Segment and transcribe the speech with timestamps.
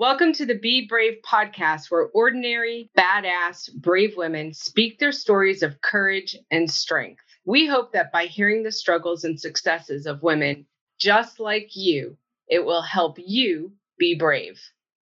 [0.00, 5.82] Welcome to the Be Brave podcast, where ordinary, badass, brave women speak their stories of
[5.82, 7.20] courage and strength.
[7.44, 10.64] We hope that by hearing the struggles and successes of women
[10.98, 12.16] just like you,
[12.48, 14.58] it will help you be brave.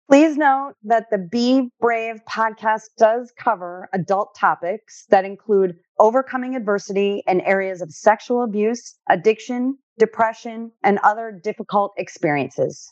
[0.09, 7.21] Please note that the Be Brave podcast does cover adult topics that include overcoming adversity
[7.27, 12.91] in areas of sexual abuse, addiction, depression, and other difficult experiences.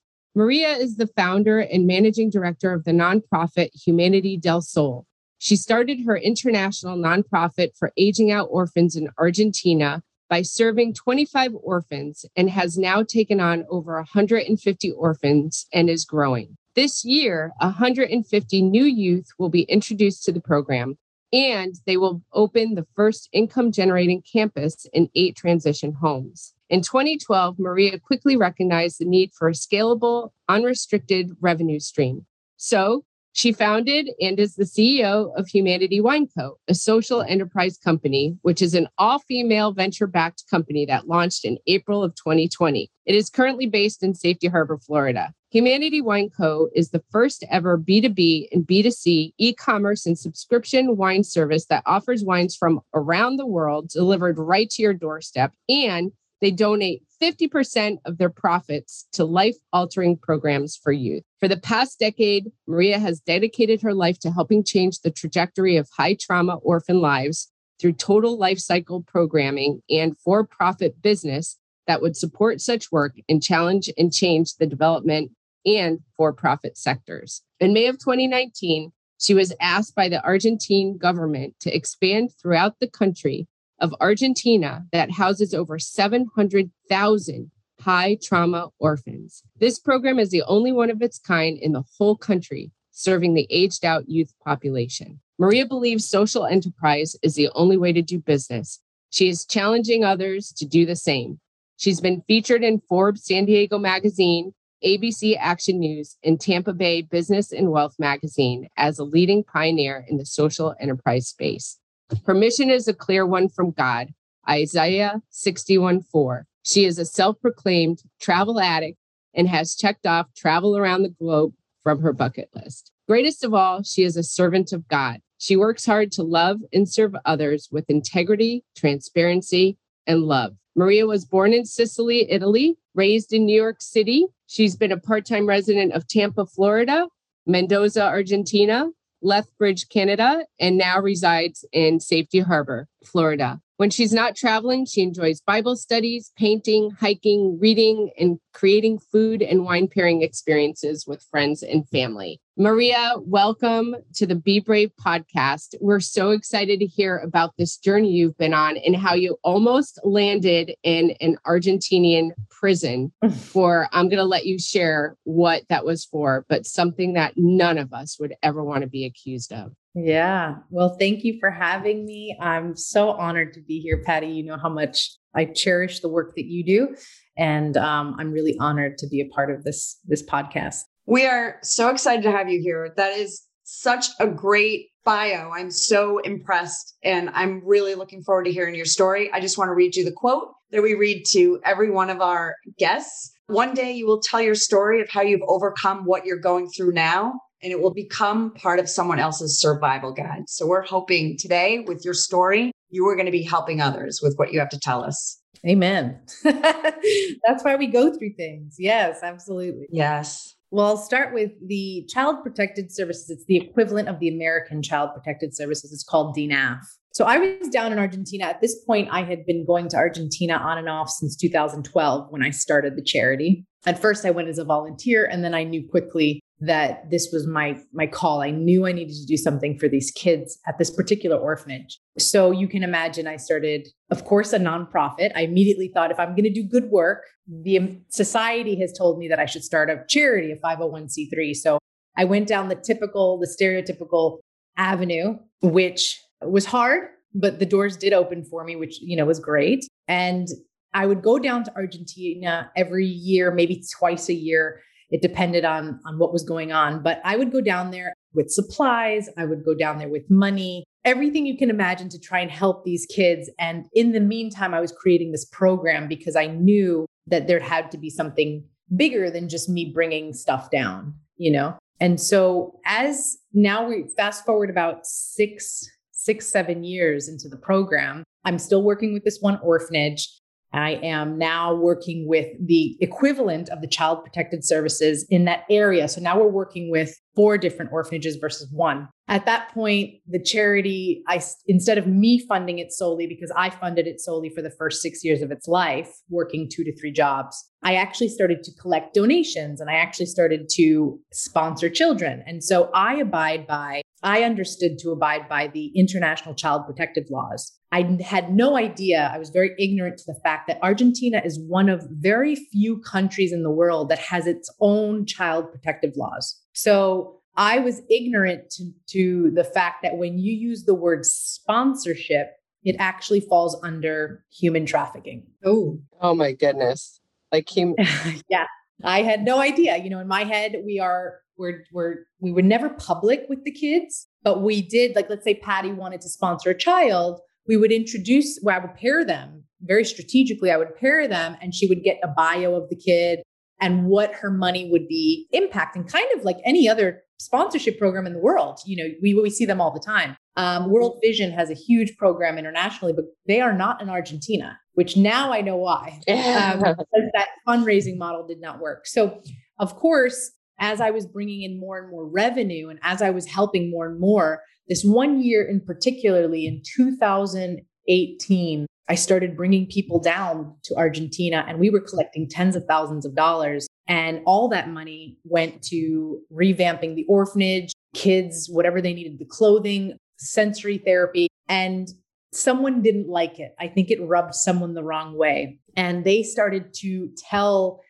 [0.33, 5.05] Maria is the founder and managing director of the nonprofit Humanity del Sol.
[5.39, 12.25] She started her international nonprofit for aging out orphans in Argentina by serving 25 orphans
[12.37, 16.55] and has now taken on over 150 orphans and is growing.
[16.75, 20.97] This year, 150 new youth will be introduced to the program,
[21.33, 26.53] and they will open the first income generating campus in eight transition homes.
[26.71, 32.25] In 2012, Maria quickly recognized the need for a scalable, unrestricted revenue stream.
[32.55, 38.37] So she founded and is the CEO of Humanity Wine Co., a social enterprise company,
[38.43, 42.89] which is an all female venture backed company that launched in April of 2020.
[43.05, 45.33] It is currently based in Safety Harbor, Florida.
[45.49, 46.69] Humanity Wine Co.
[46.73, 52.23] is the first ever B2B and B2C e commerce and subscription wine service that offers
[52.23, 58.17] wines from around the world delivered right to your doorstep and they donate 50% of
[58.17, 61.23] their profits to life altering programs for youth.
[61.39, 65.89] For the past decade, Maria has dedicated her life to helping change the trajectory of
[65.95, 71.57] high trauma orphan lives through total life cycle programming and for profit business
[71.87, 75.31] that would support such work and challenge and change the development
[75.65, 77.41] and for profit sectors.
[77.59, 82.87] In May of 2019, she was asked by the Argentine government to expand throughout the
[82.87, 83.47] country
[83.81, 89.43] of Argentina that houses over 700,000 high trauma orphans.
[89.59, 93.47] This program is the only one of its kind in the whole country, serving the
[93.49, 95.19] aged out youth population.
[95.39, 98.79] Maria believes social enterprise is the only way to do business.
[99.09, 101.39] She is challenging others to do the same.
[101.77, 104.53] She's been featured in Forbes San Diego Magazine,
[104.85, 110.17] ABC Action News, and Tampa Bay Business and Wealth Magazine as a leading pioneer in
[110.17, 111.79] the social enterprise space.
[112.25, 114.13] Permission is a clear one from God.
[114.49, 116.45] Isaiah 61 4.
[116.63, 118.97] She is a self proclaimed travel addict
[119.33, 122.91] and has checked off travel around the globe from her bucket list.
[123.07, 125.19] Greatest of all, she is a servant of God.
[125.37, 130.55] She works hard to love and serve others with integrity, transparency, and love.
[130.75, 134.27] Maria was born in Sicily, Italy, raised in New York City.
[134.47, 137.07] She's been a part time resident of Tampa, Florida,
[137.45, 138.89] Mendoza, Argentina,
[139.21, 143.59] Lethbridge, Canada, and now resides in Safety Harbor, Florida.
[143.77, 149.63] When she's not traveling, she enjoys Bible studies, painting, hiking, reading, and creating food and
[149.63, 152.39] wine pairing experiences with friends and family.
[152.57, 155.75] Maria, welcome to the Be Brave podcast.
[155.79, 159.99] We're so excited to hear about this journey you've been on and how you almost
[160.03, 166.05] landed in an Argentinian prison for, I'm going to let you share what that was
[166.05, 169.71] for, but something that none of us would ever want to be accused of.
[169.93, 170.55] Yeah.
[170.69, 172.37] Well, thank you for having me.
[172.39, 174.27] I'm so honored to be here, Patty.
[174.27, 176.95] You know how much I cherish the work that you do,
[177.37, 180.81] and um, I'm really honored to be a part of this this podcast.
[181.05, 182.93] We are so excited to have you here.
[182.95, 185.51] That is such a great bio.
[185.51, 189.31] I'm so impressed, and I'm really looking forward to hearing your story.
[189.33, 192.21] I just want to read you the quote that we read to every one of
[192.21, 193.31] our guests.
[193.47, 196.93] One day you will tell your story of how you've overcome what you're going through
[196.93, 200.43] now and it will become part of someone else's survival guide.
[200.47, 204.35] So we're hoping today with your story, you are going to be helping others with
[204.37, 205.39] what you have to tell us.
[205.67, 206.19] Amen.
[206.43, 208.75] That's why we go through things.
[208.79, 209.87] Yes, absolutely.
[209.91, 210.55] Yes.
[210.71, 213.29] Well, I'll start with the Child Protected Services.
[213.29, 215.91] It's the equivalent of the American Child Protected Services.
[215.91, 216.79] It's called DNAF.
[217.13, 218.45] So I was down in Argentina.
[218.45, 222.41] At this point, I had been going to Argentina on and off since 2012 when
[222.41, 223.65] I started the charity.
[223.85, 227.47] At first, I went as a volunteer, and then I knew quickly that this was
[227.47, 228.41] my my call.
[228.41, 231.99] I knew I needed to do something for these kids at this particular orphanage.
[232.19, 235.31] So you can imagine I started of course a nonprofit.
[235.35, 239.27] I immediately thought if I'm going to do good work, the society has told me
[239.27, 241.55] that I should start a charity, a 501c3.
[241.55, 241.79] So
[242.15, 244.39] I went down the typical the stereotypical
[244.77, 249.39] avenue which was hard, but the doors did open for me which you know was
[249.39, 249.87] great.
[250.07, 250.47] And
[250.93, 254.81] I would go down to Argentina every year, maybe twice a year
[255.11, 258.49] it depended on on what was going on but i would go down there with
[258.49, 262.51] supplies i would go down there with money everything you can imagine to try and
[262.51, 263.49] help these kids.
[263.57, 267.91] And in the meantime i was creating this program because i knew that there had
[267.91, 268.63] to be something
[268.95, 271.75] bigger than just me bringing stuff down you know?
[271.99, 278.23] And so as now we fast forward about six six seven years into the program
[278.45, 280.29] i'm still working with this one orphanage
[280.73, 286.07] I am now working with the equivalent of the Child Protected Services in that area.
[286.07, 289.07] So now we're working with four different orphanages versus one.
[289.27, 294.07] At that point, the charity, I instead of me funding it solely because I funded
[294.07, 297.69] it solely for the first 6 years of its life, working 2 to 3 jobs.
[297.83, 302.43] I actually started to collect donations and I actually started to sponsor children.
[302.45, 307.77] And so I abide by I understood to abide by the international child protective laws.
[307.91, 309.31] I had no idea.
[309.33, 313.51] I was very ignorant to the fact that Argentina is one of very few countries
[313.51, 316.61] in the world that has its own child protective laws.
[316.73, 322.53] So I was ignorant to, to the fact that when you use the word sponsorship,
[322.83, 325.47] it actually falls under human trafficking.
[325.65, 327.19] Oh, oh my goodness.
[327.51, 327.95] Like hum-
[328.49, 328.65] yeah.
[329.03, 329.97] I had no idea.
[329.97, 333.71] You know, in my head, we are we're we're we were never public with the
[333.71, 337.91] kids, but we did like let's say Patty wanted to sponsor a child, we would
[337.91, 340.71] introduce well, I would pair them very strategically.
[340.71, 343.41] I would pair them and she would get a bio of the kid
[343.79, 348.33] and what her money would be impacting, kind of like any other sponsorship program in
[348.33, 348.79] the world.
[348.85, 350.35] You know, we, we see them all the time.
[350.57, 355.17] Um, World Vision has a huge program internationally, but they are not in Argentina, which
[355.17, 356.19] now I know why.
[356.31, 359.07] Um, that fundraising model did not work.
[359.07, 359.41] So,
[359.79, 363.45] of course, as I was bringing in more and more revenue and as I was
[363.45, 370.19] helping more and more, this one year in particularly in 2018, I started bringing people
[370.19, 373.87] down to Argentina and we were collecting tens of thousands of dollars.
[374.07, 380.17] And all that money went to revamping the orphanage, kids, whatever they needed, the clothing,
[380.37, 381.47] sensory therapy.
[381.67, 382.09] And
[382.53, 383.73] someone didn't like it.
[383.79, 385.79] I think it rubbed someone the wrong way.
[385.95, 388.01] And they started to tell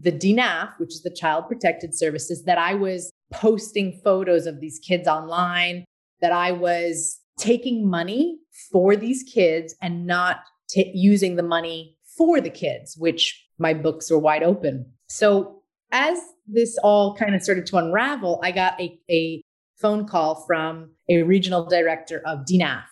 [0.00, 4.78] the DNAF, which is the Child Protected Services, that I was posting photos of these
[4.78, 5.84] kids online,
[6.20, 8.38] that I was taking money
[8.70, 14.10] for these kids and not t- using the money for the kids, which my books
[14.10, 14.86] were wide open.
[15.08, 15.60] So
[15.90, 19.42] as this all kind of started to unravel, I got a, a
[19.76, 22.84] phone call from a regional director of DNAF.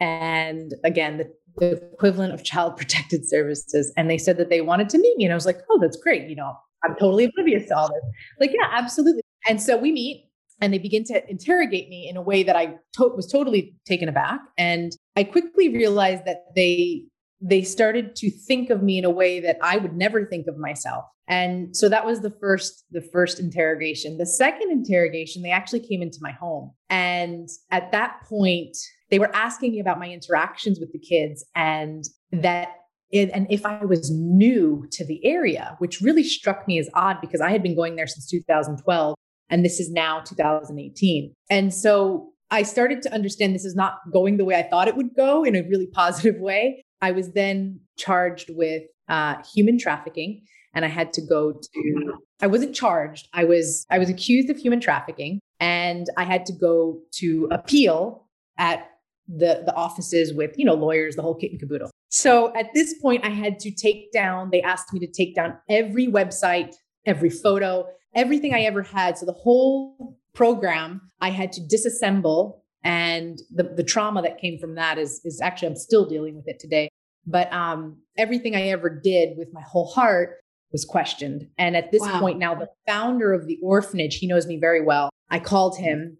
[0.00, 3.92] And again, the, the equivalent of child protected services.
[3.98, 5.24] And they said that they wanted to meet me.
[5.24, 6.30] And I was like, oh, that's great.
[6.30, 8.02] You know, I'm totally oblivious to all this.
[8.40, 9.22] Like, yeah, absolutely.
[9.46, 10.27] And so we meet
[10.60, 14.08] and they begin to interrogate me in a way that I to- was totally taken
[14.08, 14.40] aback.
[14.56, 17.04] And I quickly realized that they
[17.40, 20.58] they started to think of me in a way that I would never think of
[20.58, 21.04] myself.
[21.28, 24.18] And so that was the first the first interrogation.
[24.18, 26.72] The second interrogation, they actually came into my home.
[26.90, 28.76] And at that point,
[29.10, 32.70] they were asking me about my interactions with the kids and that
[33.10, 37.20] it, and if I was new to the area, which really struck me as odd
[37.20, 39.14] because I had been going there since 2012
[39.50, 41.32] and this is now 2018.
[41.50, 44.96] And so I started to understand this is not going the way I thought it
[44.96, 46.84] would go in a really positive way.
[47.00, 50.42] I was then charged with uh, human trafficking
[50.74, 53.28] and I had to go to I wasn't charged.
[53.32, 58.26] I was I was accused of human trafficking and I had to go to appeal
[58.58, 58.88] at
[59.26, 61.90] the the offices with, you know, lawyers, the whole kit and caboodle.
[62.10, 65.58] So at this point I had to take down they asked me to take down
[65.68, 66.74] every website,
[67.08, 69.18] every photo, everything I ever had.
[69.18, 74.76] So the whole program I had to disassemble and the, the trauma that came from
[74.76, 76.88] that is is actually I'm still dealing with it today.
[77.26, 80.36] But um, everything I ever did with my whole heart
[80.72, 81.48] was questioned.
[81.58, 82.20] And at this wow.
[82.20, 85.10] point now, the founder of the orphanage, he knows me very well.
[85.30, 86.16] I called him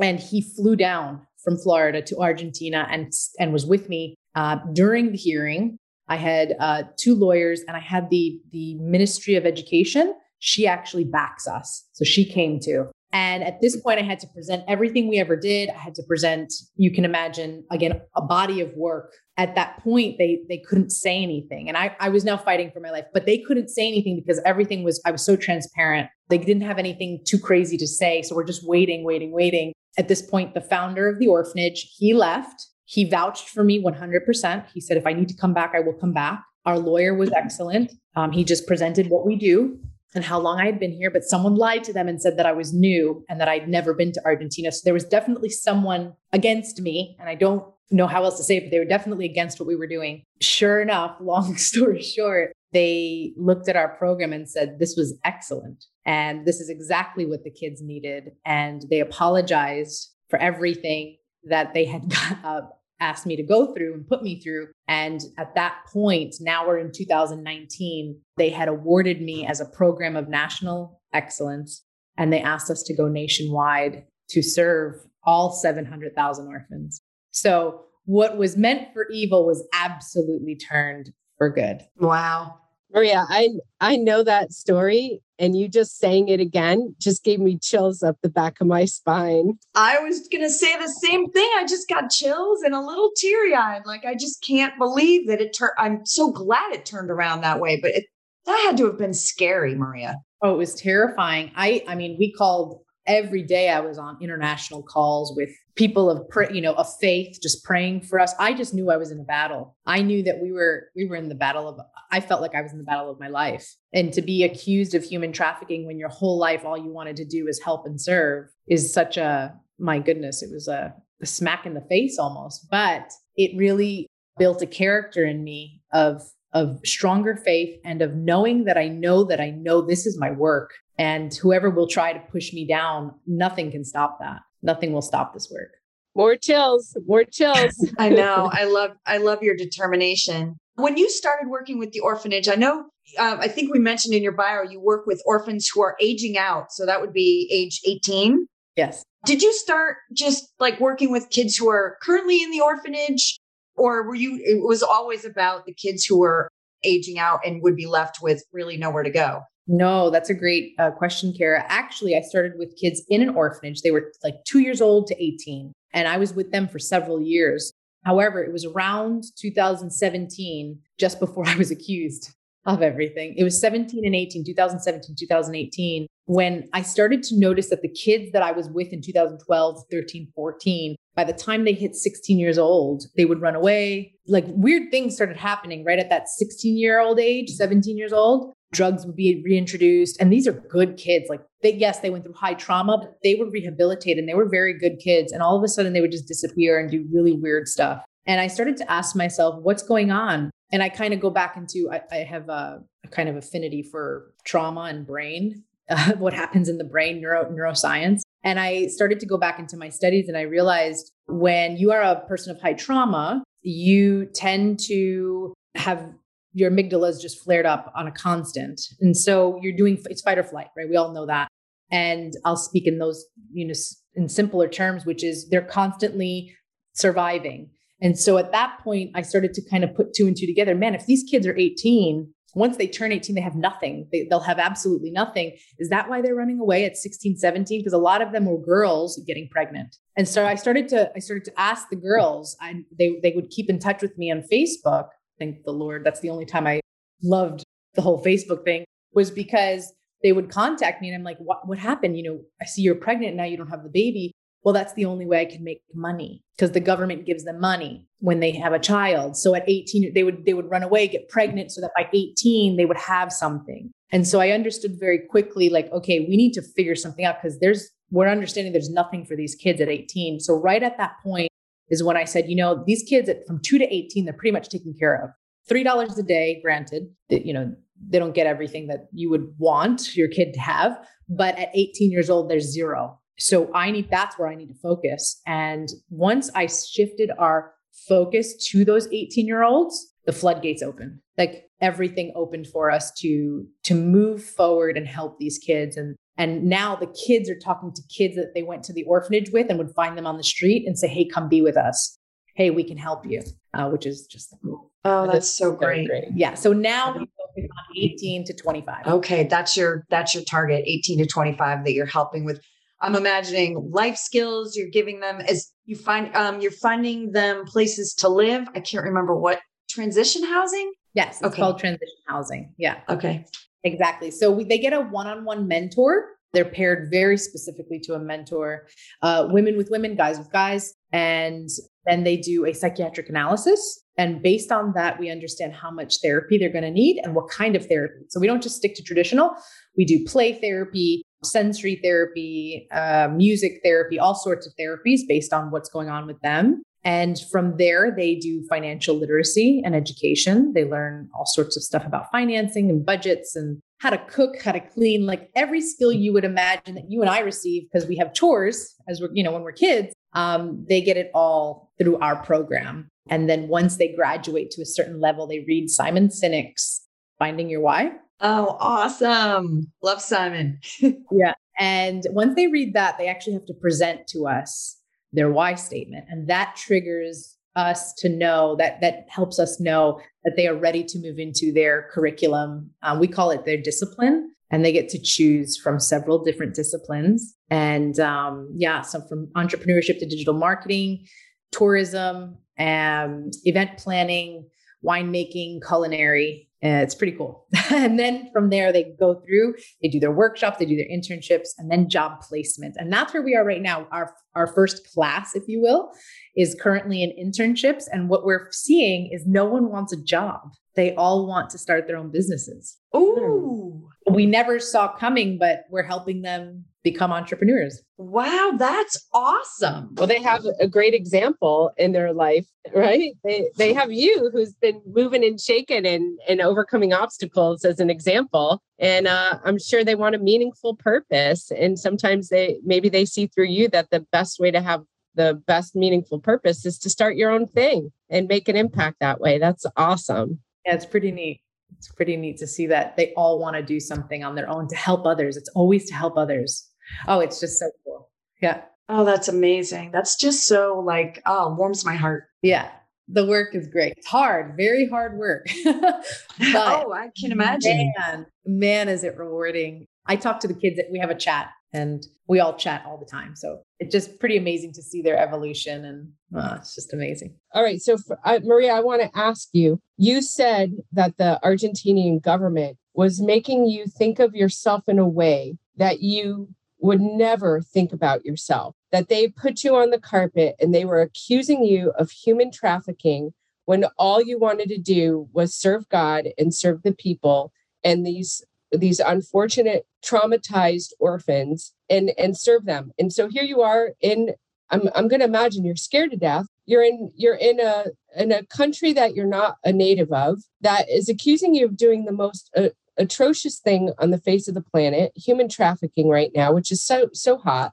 [0.00, 5.12] and he flew down from Florida to Argentina and, and was with me uh, during
[5.12, 5.78] the hearing.
[6.08, 10.14] I had uh, two lawyers and I had the, the Ministry of Education.
[10.38, 11.86] She actually backs us.
[11.92, 12.90] So she came too.
[13.10, 15.70] And at this point, I had to present everything we ever did.
[15.70, 19.14] I had to present, you can imagine, again, a body of work.
[19.38, 21.68] At that point, they they couldn't say anything.
[21.68, 24.42] And I, I was now fighting for my life, but they couldn't say anything because
[24.44, 26.10] everything was, I was so transparent.
[26.28, 28.20] They didn't have anything too crazy to say.
[28.22, 29.72] So we're just waiting, waiting, waiting.
[29.96, 32.66] At this point, the founder of the orphanage, he left.
[32.88, 34.64] He vouched for me 100%.
[34.72, 36.42] He said, if I need to come back, I will come back.
[36.64, 37.92] Our lawyer was excellent.
[38.16, 39.78] Um, he just presented what we do
[40.14, 42.46] and how long I had been here, but someone lied to them and said that
[42.46, 44.72] I was new and that I'd never been to Argentina.
[44.72, 47.14] So there was definitely someone against me.
[47.20, 49.66] And I don't know how else to say it, but they were definitely against what
[49.66, 50.22] we were doing.
[50.40, 55.84] Sure enough, long story short, they looked at our program and said, This was excellent.
[56.06, 58.32] And this is exactly what the kids needed.
[58.46, 62.12] And they apologized for everything that they had
[62.44, 62.62] uh,
[63.00, 64.68] asked me to go through and put me through.
[64.88, 70.16] And at that point, now we're in 2019, they had awarded me as a program
[70.16, 71.84] of national excellence.
[72.16, 77.00] And they asked us to go nationwide to serve all 700,000 orphans.
[77.30, 81.82] So what was meant for evil was absolutely turned for good.
[82.00, 82.58] Wow.
[82.92, 87.58] Maria, I I know that story and you just saying it again just gave me
[87.58, 89.58] chills up the back of my spine.
[89.74, 91.48] I was going to say the same thing.
[91.58, 93.82] I just got chills and a little teary-eyed.
[93.86, 97.60] Like I just can't believe that it turned I'm so glad it turned around that
[97.60, 98.06] way, but it,
[98.46, 100.16] that had to have been scary, Maria.
[100.42, 101.52] Oh, it was terrifying.
[101.56, 106.28] I I mean, we called every day I was on international calls with people of
[106.52, 108.34] you know of faith just praying for us.
[108.38, 109.76] I just knew I was in a battle.
[109.86, 111.80] I knew that we were we were in the battle of
[112.12, 113.74] I felt like I was in the battle of my life.
[113.92, 117.24] And to be accused of human trafficking when your whole life all you wanted to
[117.24, 121.64] do is help and serve is such a my goodness, it was a, a smack
[121.64, 122.68] in the face almost.
[122.70, 124.06] But it really
[124.38, 129.24] built a character in me of of stronger faith and of knowing that I know
[129.24, 133.14] that I know this is my work and whoever will try to push me down,
[133.26, 134.40] nothing can stop that.
[134.62, 135.70] Nothing will stop this work.
[136.16, 137.88] More chills, more chills.
[137.98, 138.50] I know.
[138.52, 140.56] I love I love your determination.
[140.74, 142.86] When you started working with the orphanage, I know
[143.18, 146.36] uh, I think we mentioned in your bio you work with orphans who are aging
[146.36, 146.72] out.
[146.72, 148.46] So that would be age 18.
[148.76, 149.04] Yes.
[149.24, 153.38] Did you start just like working with kids who are currently in the orphanage
[153.78, 156.48] or were you it was always about the kids who were
[156.84, 159.40] aging out and would be left with really nowhere to go?
[159.66, 161.64] No, that's a great uh, question, Kara.
[161.68, 163.82] Actually, I started with kids in an orphanage.
[163.82, 167.20] They were like two years old to 18, and I was with them for several
[167.20, 167.72] years.
[168.04, 172.34] However, it was around 2017, just before I was accused
[172.66, 173.34] of everything.
[173.36, 178.32] It was 17 and 18, 2017, 2018, when I started to notice that the kids
[178.32, 182.58] that I was with in 2012, 13, 14, by the time they hit 16 years
[182.58, 184.12] old, they would run away.
[184.26, 188.52] Like weird things started happening right at that 16 year old age, 17 years old
[188.72, 192.34] drugs would be reintroduced and these are good kids like they yes they went through
[192.34, 195.64] high trauma but they were rehabilitated and they were very good kids and all of
[195.64, 198.90] a sudden they would just disappear and do really weird stuff and i started to
[198.90, 202.48] ask myself what's going on and i kind of go back into i, I have
[202.48, 207.20] a, a, kind of affinity for trauma and brain uh, what happens in the brain
[207.20, 211.76] neuro, neuroscience and i started to go back into my studies and i realized when
[211.76, 216.12] you are a person of high trauma you tend to have
[216.52, 218.80] your amygdala is just flared up on a constant.
[219.00, 220.88] And so you're doing it's fight or flight, right?
[220.88, 221.48] We all know that.
[221.90, 223.74] And I'll speak in those, you know,
[224.14, 226.54] in simpler terms, which is they're constantly
[226.94, 227.70] surviving.
[228.00, 230.74] And so at that point, I started to kind of put two and two together.
[230.74, 234.08] Man, if these kids are 18, once they turn 18, they have nothing.
[234.12, 235.56] They, will have absolutely nothing.
[235.78, 237.80] Is that why they're running away at 16, 17?
[237.80, 239.96] Because a lot of them were girls getting pregnant.
[240.16, 243.50] And so I started to, I started to ask the girls, I, they, they would
[243.50, 246.04] keep in touch with me on Facebook thank the Lord.
[246.04, 246.80] That's the only time I
[247.22, 247.62] loved
[247.94, 251.78] the whole Facebook thing was because they would contact me and I'm like, what, what
[251.78, 252.16] happened?
[252.16, 254.32] You know, I see you're pregnant now you don't have the baby.
[254.64, 258.08] Well, that's the only way I can make money because the government gives them money
[258.18, 259.36] when they have a child.
[259.36, 262.76] So at 18, they would they would run away, get pregnant, so that by 18
[262.76, 263.90] they would have something.
[264.10, 267.60] And so I understood very quickly, like, okay, we need to figure something out because
[267.60, 270.40] there's we're understanding there's nothing for these kids at 18.
[270.40, 271.48] So right at that point,
[271.90, 274.52] is when I said, you know, these kids at, from two to 18, they're pretty
[274.52, 275.30] much taken care of.
[275.70, 277.74] $3 a day, granted, that you know,
[278.08, 280.98] they don't get everything that you would want your kid to have.
[281.28, 283.20] But at 18 years old, there's zero.
[283.38, 285.40] So I need, that's where I need to focus.
[285.46, 287.72] And once I shifted our
[288.08, 291.20] focus to those 18 year olds, the floodgates open.
[291.38, 296.64] Like everything opened for us to to move forward and help these kids and and
[296.64, 299.78] now the kids are talking to kids that they went to the orphanage with and
[299.78, 302.16] would find them on the street and say, hey, come be with us.
[302.54, 303.42] Hey, we can help you,
[303.74, 304.92] uh, which is just cool.
[305.04, 306.08] Oh, that's so great.
[306.08, 306.26] great.
[306.34, 306.54] Yeah.
[306.54, 309.06] So now we focus on 18 to 25.
[309.06, 309.44] Okay.
[309.44, 312.60] That's your, that's your target, 18 to 25 that you're helping with.
[313.00, 318.14] I'm imagining life skills you're giving them as you find um, you're finding them places
[318.14, 318.66] to live.
[318.74, 320.92] I can't remember what transition housing.
[321.14, 321.62] Yes, it's okay.
[321.62, 322.74] called transition housing.
[322.76, 323.00] Yeah.
[323.08, 323.44] Okay.
[323.84, 324.30] Exactly.
[324.30, 326.26] So we, they get a one-on-one mentor.
[326.52, 328.86] They're paired very specifically to a mentor,
[329.22, 331.68] uh, women with women, guys with guys, and
[332.06, 334.02] then they do a psychiatric analysis.
[334.16, 337.50] And based on that, we understand how much therapy they're going to need and what
[337.50, 338.24] kind of therapy.
[338.28, 339.50] So we don't just stick to traditional.
[339.96, 345.70] We do play therapy, sensory therapy, uh, music therapy, all sorts of therapies based on
[345.70, 346.82] what's going on with them.
[347.04, 350.72] And from there, they do financial literacy and education.
[350.74, 354.72] They learn all sorts of stuff about financing and budgets and how to cook, how
[354.72, 358.16] to clean, like every skill you would imagine that you and I receive because we
[358.16, 360.12] have chores as we're, you know, when we're kids.
[360.34, 363.08] Um, they get it all through our program.
[363.30, 367.06] And then once they graduate to a certain level, they read Simon Sinek's
[367.38, 368.12] Finding Your Why.
[368.40, 369.90] Oh, awesome.
[370.02, 370.78] Love Simon.
[371.00, 371.54] yeah.
[371.78, 374.96] And once they read that, they actually have to present to us
[375.32, 376.24] their why statement.
[376.28, 381.04] And that triggers us to know that that helps us know that they are ready
[381.04, 382.90] to move into their curriculum.
[383.02, 387.54] Um, we call it their discipline, and they get to choose from several different disciplines.
[387.70, 391.26] And um, yeah, some from entrepreneurship to digital marketing,
[391.70, 394.66] tourism, and event planning,
[395.04, 397.66] winemaking, culinary, uh, it's pretty cool.
[397.90, 401.70] and then from there, they go through, they do their workshops, they do their internships,
[401.76, 402.94] and then job placement.
[402.98, 404.06] And that's where we are right now.
[404.12, 406.12] Our, our first class, if you will,
[406.56, 408.04] is currently in internships.
[408.12, 410.60] And what we're seeing is no one wants a job.
[410.94, 412.96] They all want to start their own businesses.
[413.16, 414.08] Ooh.
[414.30, 418.02] We never saw coming, but we're helping them become entrepreneurs.
[418.16, 420.14] Wow, that's awesome.
[420.16, 423.34] Well, they have a great example in their life, right?
[423.44, 428.10] They they have you who's been moving and shaking and and overcoming obstacles as an
[428.10, 428.82] example.
[428.98, 431.70] And uh, I'm sure they want a meaningful purpose.
[431.70, 435.02] And sometimes they maybe they see through you that the best way to have
[435.34, 439.40] the best meaningful purpose is to start your own thing and make an impact that
[439.40, 439.58] way.
[439.58, 440.60] That's awesome.
[440.84, 441.60] Yeah, it's pretty neat.
[441.96, 444.88] It's pretty neat to see that they all want to do something on their own
[444.88, 445.56] to help others.
[445.56, 446.88] It's always to help others.
[447.26, 448.30] Oh, it's just so cool.
[448.60, 448.82] Yeah.
[449.08, 450.10] Oh, that's amazing.
[450.12, 452.44] That's just so like, oh, warms my heart.
[452.62, 452.90] Yeah.
[453.28, 454.14] The work is great.
[454.16, 455.66] It's hard, very hard work.
[455.86, 458.12] oh, I can imagine.
[458.18, 460.06] Man, man, is it rewarding.
[460.26, 463.16] I talk to the kids, that we have a chat and we all chat all
[463.18, 463.56] the time.
[463.56, 467.54] So it's just pretty amazing to see their evolution and uh, it's just amazing.
[467.74, 468.00] All right.
[468.00, 472.96] So, for, uh, Maria, I want to ask you you said that the Argentinian government
[473.14, 476.68] was making you think of yourself in a way that you
[477.00, 481.20] would never think about yourself, that they put you on the carpet and they were
[481.20, 483.52] accusing you of human trafficking
[483.84, 487.72] when all you wanted to do was serve God and serve the people
[488.04, 493.12] and these these unfortunate traumatized orphans and and serve them.
[493.18, 494.54] And so here you are in
[494.90, 496.66] I'm I'm going to imagine you're scared to death.
[496.86, 501.08] You're in you're in a in a country that you're not a native of that
[501.10, 504.82] is accusing you of doing the most uh, atrocious thing on the face of the
[504.82, 507.92] planet, human trafficking right now, which is so so hot.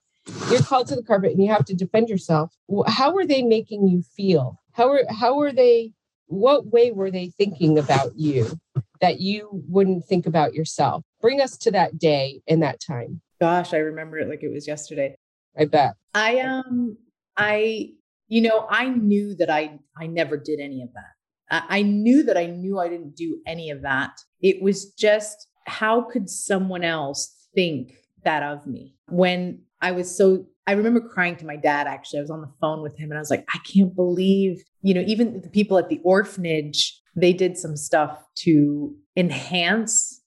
[0.49, 2.55] You're called to the carpet and you have to defend yourself.
[2.88, 4.60] How are they making you feel?
[4.71, 5.91] How are how are they
[6.27, 8.60] what way were they thinking about you
[9.01, 11.03] that you wouldn't think about yourself?
[11.21, 13.21] Bring us to that day and that time.
[13.41, 15.15] Gosh, I remember it like it was yesterday.
[15.58, 15.95] I bet.
[16.13, 16.97] I um
[17.38, 17.91] I
[18.27, 21.63] you know, I knew that I I never did any of that.
[21.69, 24.12] I knew that I knew I didn't do any of that.
[24.41, 30.45] It was just how could someone else think that of me when I was so
[30.67, 32.19] I remember crying to my dad actually.
[32.19, 34.93] I was on the phone with him and I was like, I can't believe, you
[34.95, 40.21] know, even the people at the orphanage, they did some stuff to enhance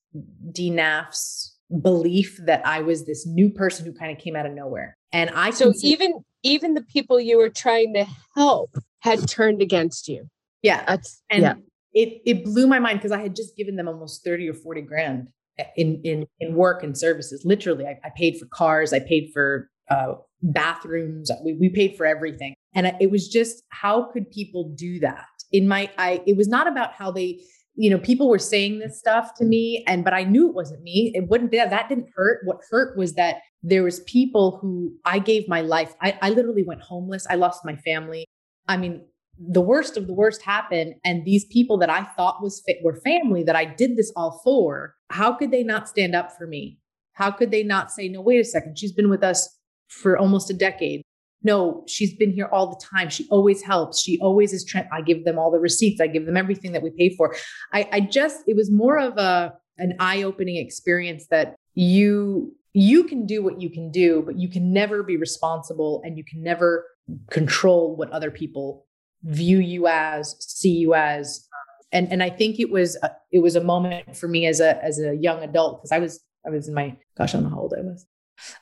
[0.50, 4.96] DNAF's belief that I was this new person who kind of came out of nowhere.
[5.12, 8.70] And I so even even the people you were trying to help
[9.00, 10.28] had turned against you.
[10.62, 10.84] Yeah.
[10.86, 11.54] That's and yeah.
[11.92, 14.82] it it blew my mind because I had just given them almost 30 or 40
[14.82, 15.28] grand
[15.76, 17.42] in in in work and services.
[17.44, 22.06] Literally, I, I paid for cars, I paid for uh, bathrooms, we, we paid for
[22.06, 22.54] everything.
[22.74, 25.26] And it was just how could people do that?
[25.52, 27.40] In my I it was not about how they
[27.74, 30.82] you know people were saying this stuff to me and but i knew it wasn't
[30.82, 31.12] me.
[31.14, 32.40] It wouldn't that, that didn't hurt.
[32.44, 36.64] What hurt was that there was people who i gave my life I, I literally
[36.64, 37.26] went homeless.
[37.30, 38.26] I lost my family.
[38.66, 39.04] I mean
[39.40, 43.00] the worst of the worst happened and these people that i thought was fit were
[43.02, 46.78] family that i did this all for how could they not stand up for me?
[47.14, 48.78] How could they not say no wait a second.
[48.78, 49.48] She's been with us
[49.88, 51.02] for almost a decade
[51.42, 55.00] no she's been here all the time she always helps she always is trying i
[55.00, 57.34] give them all the receipts i give them everything that we pay for
[57.72, 63.26] i i just it was more of a an eye-opening experience that you you can
[63.26, 66.86] do what you can do, but you can never be responsible and you can never
[67.30, 68.86] control what other people
[69.22, 71.48] view you as, see you as.
[71.90, 74.82] And and I think it was a, it was a moment for me as a
[74.84, 77.56] as a young adult because I was I was in my gosh I don't know
[77.56, 78.06] how old I was.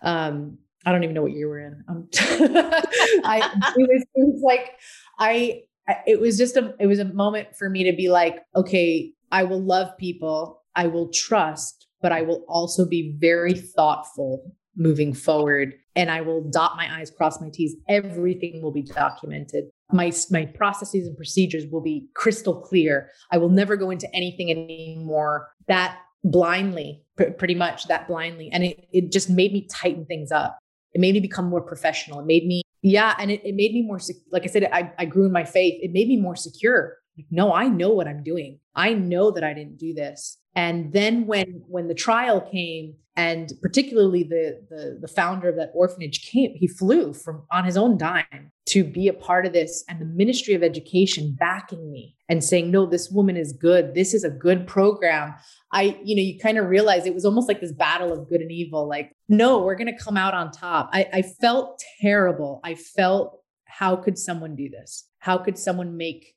[0.01, 1.85] Um, I don't even know what year we're in.
[1.89, 4.79] Um, I it was, it was like
[5.19, 5.63] I
[6.07, 9.43] it was just a it was a moment for me to be like okay I
[9.43, 15.75] will love people I will trust but I will also be very thoughtful moving forward
[15.95, 17.75] and I will dot my I's, cross my T's.
[17.89, 19.65] Everything will be documented.
[19.93, 23.11] My, my processes and procedures will be crystal clear.
[23.33, 28.51] I will never go into anything anymore that blindly, pr- pretty much that blindly.
[28.53, 30.59] And it, it just made me tighten things up.
[30.97, 32.21] It made me become more professional.
[32.21, 33.15] It made me, yeah.
[33.19, 34.01] And it, it made me more,
[34.33, 35.75] like I said, I, I grew in my faith.
[35.83, 36.97] It made me more secure.
[37.19, 38.61] Like, no, I know what I'm doing.
[38.75, 40.39] I know that I didn't do this.
[40.55, 45.73] And then when when the trial came, and particularly the, the the founder of that
[45.75, 49.85] orphanage came, he flew from on his own dime to be a part of this,
[49.89, 53.95] and the Ministry of Education backing me and saying, "No, this woman is good.
[53.95, 55.35] This is a good program."
[55.73, 58.41] I, you know, you kind of realize it was almost like this battle of good
[58.41, 58.89] and evil.
[58.89, 60.91] Like, no, we're going to come out on top.
[60.93, 62.61] I, I felt terrible.
[62.65, 65.09] I felt, how could someone do this?
[65.19, 66.35] How could someone make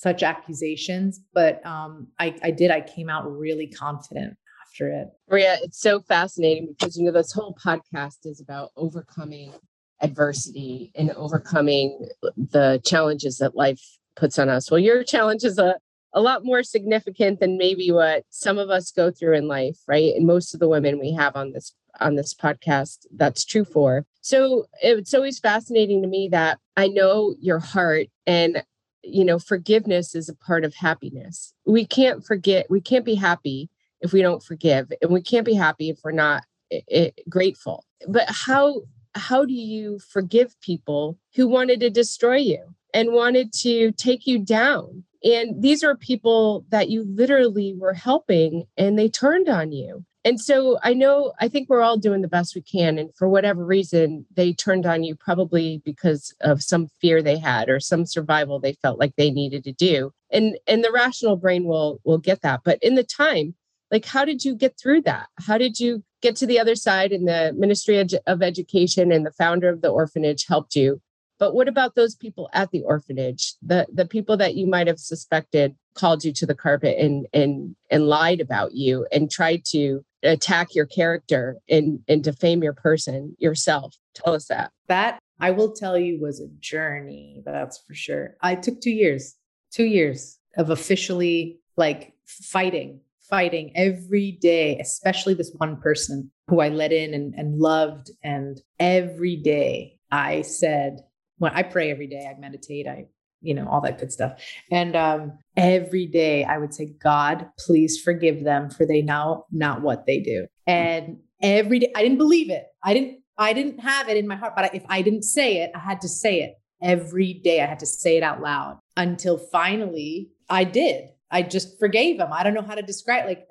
[0.00, 2.70] such accusations, but um, I, I did.
[2.70, 5.08] I came out really confident after it.
[5.28, 9.52] Maria, it's so fascinating because you know this whole podcast is about overcoming
[10.00, 13.82] adversity and overcoming the challenges that life
[14.16, 14.70] puts on us.
[14.70, 15.76] Well, your challenge is a
[16.12, 20.12] a lot more significant than maybe what some of us go through in life, right?
[20.16, 24.06] And most of the women we have on this on this podcast that's true for.
[24.20, 28.64] So it's always fascinating to me that I know your heart and
[29.02, 33.70] you know forgiveness is a part of happiness we can't forget we can't be happy
[34.00, 37.84] if we don't forgive and we can't be happy if we're not it, it, grateful
[38.08, 38.82] but how
[39.14, 44.38] how do you forgive people who wanted to destroy you and wanted to take you
[44.38, 50.04] down and these are people that you literally were helping and they turned on you
[50.24, 52.98] and so I know, I think we're all doing the best we can.
[52.98, 57.70] And for whatever reason, they turned on you probably because of some fear they had
[57.70, 60.12] or some survival they felt like they needed to do.
[60.30, 62.60] And and the rational brain will will get that.
[62.64, 63.54] But in the time,
[63.90, 65.28] like how did you get through that?
[65.38, 67.12] How did you get to the other side?
[67.12, 71.00] And the Ministry of Education and the founder of the orphanage helped you.
[71.38, 73.54] But what about those people at the orphanage?
[73.62, 77.74] The the people that you might have suspected called you to the carpet and and
[77.90, 83.34] and lied about you and tried to attack your character and and defame your person
[83.38, 88.36] yourself tell us that that i will tell you was a journey that's for sure
[88.42, 89.36] i took two years
[89.72, 93.00] two years of officially like fighting
[93.30, 98.60] fighting every day especially this one person who i let in and, and loved and
[98.78, 100.98] every day i said
[101.38, 103.06] when i pray every day i meditate i
[103.42, 104.40] you know, all that good stuff.
[104.70, 109.82] And um, every day I would say, God, please forgive them for they know not
[109.82, 110.46] what they do.
[110.66, 112.66] And every day I didn't believe it.
[112.82, 115.70] I didn't, I didn't have it in my heart, but if I didn't say it,
[115.74, 117.62] I had to say it every day.
[117.62, 121.08] I had to say it out loud until finally I did.
[121.30, 122.32] I just forgave them.
[122.32, 123.46] I don't know how to describe like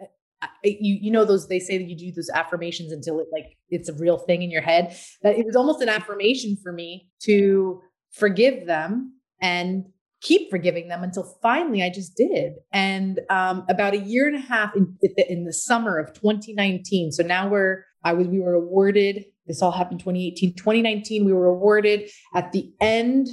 [0.64, 3.90] you you know those they say that you do those affirmations until it like it's
[3.90, 7.82] a real thing in your head that it was almost an affirmation for me to
[8.12, 9.86] forgive them and
[10.22, 12.54] keep forgiving them until finally I just did.
[12.74, 14.98] And um, about a year and a half in,
[15.30, 17.12] in the summer of 2019.
[17.12, 21.46] So now we're, I was, we were awarded, this all happened 2018, 2019, we were
[21.46, 23.30] awarded at the end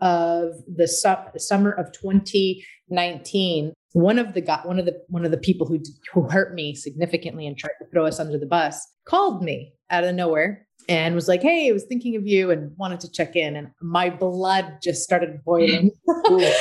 [0.00, 5.30] of the su- summer of 2019 one of the got one of the one of
[5.30, 5.80] the people who
[6.12, 10.04] who hurt me significantly and tried to throw us under the bus called me out
[10.04, 13.36] of nowhere and was like, Hey, I was thinking of you and wanted to check
[13.36, 13.56] in.
[13.56, 15.90] And my blood just started boiling.
[16.30, 16.52] Ooh,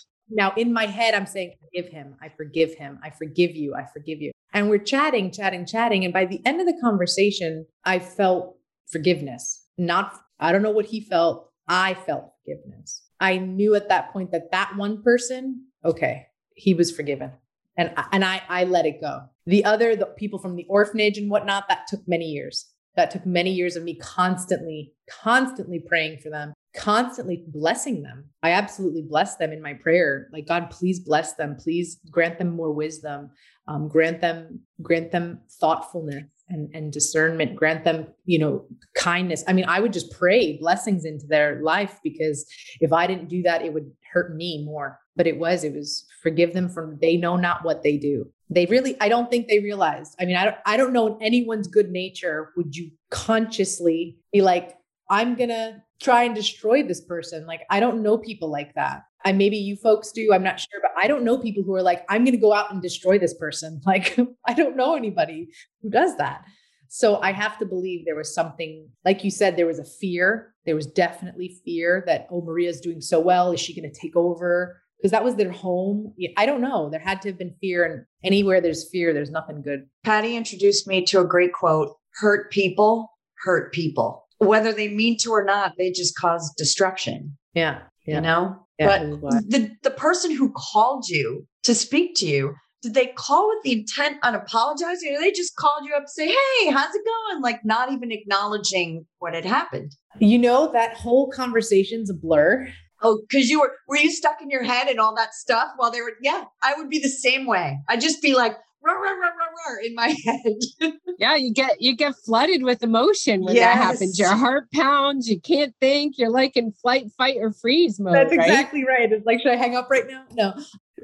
[0.30, 2.16] now, in my head, I'm saying, Forgive him.
[2.22, 2.98] I forgive him.
[3.02, 3.74] I forgive you.
[3.74, 4.30] I forgive you.
[4.54, 6.04] And we're chatting, chatting, chatting.
[6.04, 8.56] And by the end of the conversation, I felt
[8.90, 9.64] forgiveness.
[9.78, 11.50] Not, I don't know what he felt.
[11.68, 13.02] I felt forgiveness.
[13.18, 17.32] I knew at that point that that one person, okay, he was forgiven.
[17.76, 19.22] And, and I, I let it go.
[19.46, 23.24] The other, the people from the orphanage and whatnot, that took many years that took
[23.24, 28.26] many years of me constantly, constantly praying for them, constantly blessing them.
[28.42, 30.28] I absolutely bless them in my prayer.
[30.32, 31.56] Like, God, please bless them.
[31.56, 33.30] Please grant them more wisdom.
[33.68, 37.56] Um, grant them, grant them thoughtfulness and, and discernment.
[37.56, 39.44] Grant them, you know, kindness.
[39.46, 42.44] I mean, I would just pray blessings into their life because
[42.80, 44.98] if I didn't do that, it would hurt me more.
[45.16, 48.30] But it was, it was Forgive them for they know not what they do.
[48.48, 50.14] They really, I don't think they realized.
[50.20, 54.42] I mean, I don't, I don't know in anyone's good nature would you consciously be
[54.42, 54.76] like,
[55.10, 57.46] I'm gonna try and destroy this person.
[57.46, 59.02] Like, I don't know people like that.
[59.24, 61.82] I maybe you folks do, I'm not sure, but I don't know people who are
[61.82, 63.80] like, I'm gonna go out and destroy this person.
[63.86, 65.48] Like, I don't know anybody
[65.82, 66.44] who does that.
[66.88, 70.52] So I have to believe there was something, like you said, there was a fear.
[70.66, 73.50] There was definitely fear that, oh, Maria's doing so well.
[73.50, 74.81] Is she to take over?
[75.02, 76.14] Because that was their home.
[76.36, 76.88] I don't know.
[76.88, 77.84] There had to have been fear.
[77.84, 79.80] And anywhere there's fear, there's nothing good.
[80.04, 83.10] Patty introduced me to a great quote hurt people
[83.44, 84.26] hurt people.
[84.38, 87.36] Whether they mean to or not, they just cause destruction.
[87.54, 87.80] Yeah.
[88.06, 88.16] yeah.
[88.16, 88.66] You know?
[88.78, 93.48] Yeah, but the, the person who called you to speak to you did they call
[93.48, 96.92] with the intent on apologizing or they just called you up to say hey how's
[96.92, 102.14] it going like not even acknowledging what had happened you know that whole conversation's a
[102.14, 102.66] blur
[103.02, 105.68] oh because you were were you stuck in your head and all that stuff?
[105.76, 107.78] While they were yeah i would be the same way.
[107.88, 110.92] I'd just be like rah, rah, rah, rah, rah, in my head.
[111.18, 113.74] Yeah you get you get flooded with emotion when yes.
[113.74, 114.18] that happens.
[114.18, 118.32] Your heart pounds you can't think you're like in flight fight or freeze mode that's
[118.32, 119.12] exactly right, right.
[119.12, 120.24] it's like should i hang up right now?
[120.32, 120.54] No.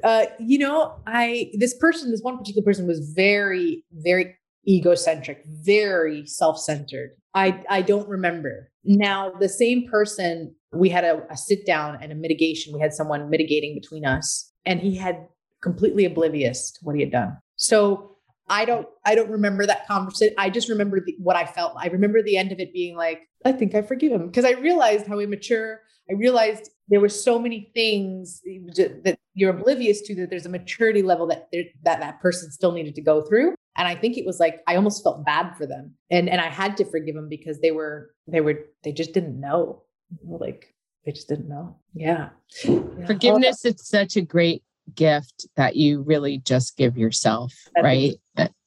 [0.03, 6.25] Uh, you know, I this person, this one particular person was very, very egocentric, very
[6.25, 7.11] self-centered.
[7.33, 8.71] I I don't remember.
[8.83, 12.73] Now, the same person, we had a, a sit down and a mitigation.
[12.73, 15.27] We had someone mitigating between us, and he had
[15.61, 17.37] completely oblivious to what he had done.
[17.55, 18.17] So
[18.49, 20.33] I don't I don't remember that conversation.
[20.37, 21.73] I just remember the, what I felt.
[21.77, 24.51] I remember the end of it being like, I think I forgive him because I
[24.51, 25.81] realized how immature.
[26.09, 28.41] I realized there were so many things
[28.73, 31.49] that you're oblivious to that there's a maturity level that
[31.83, 34.75] that that person still needed to go through and i think it was like i
[34.75, 38.13] almost felt bad for them and and i had to forgive them because they were
[38.27, 39.81] they were they just didn't know
[40.23, 40.73] like
[41.05, 42.29] they just didn't know yeah,
[42.63, 43.05] yeah.
[43.07, 44.61] forgiveness it's such a great
[44.93, 48.15] gift that you really just give yourself That's right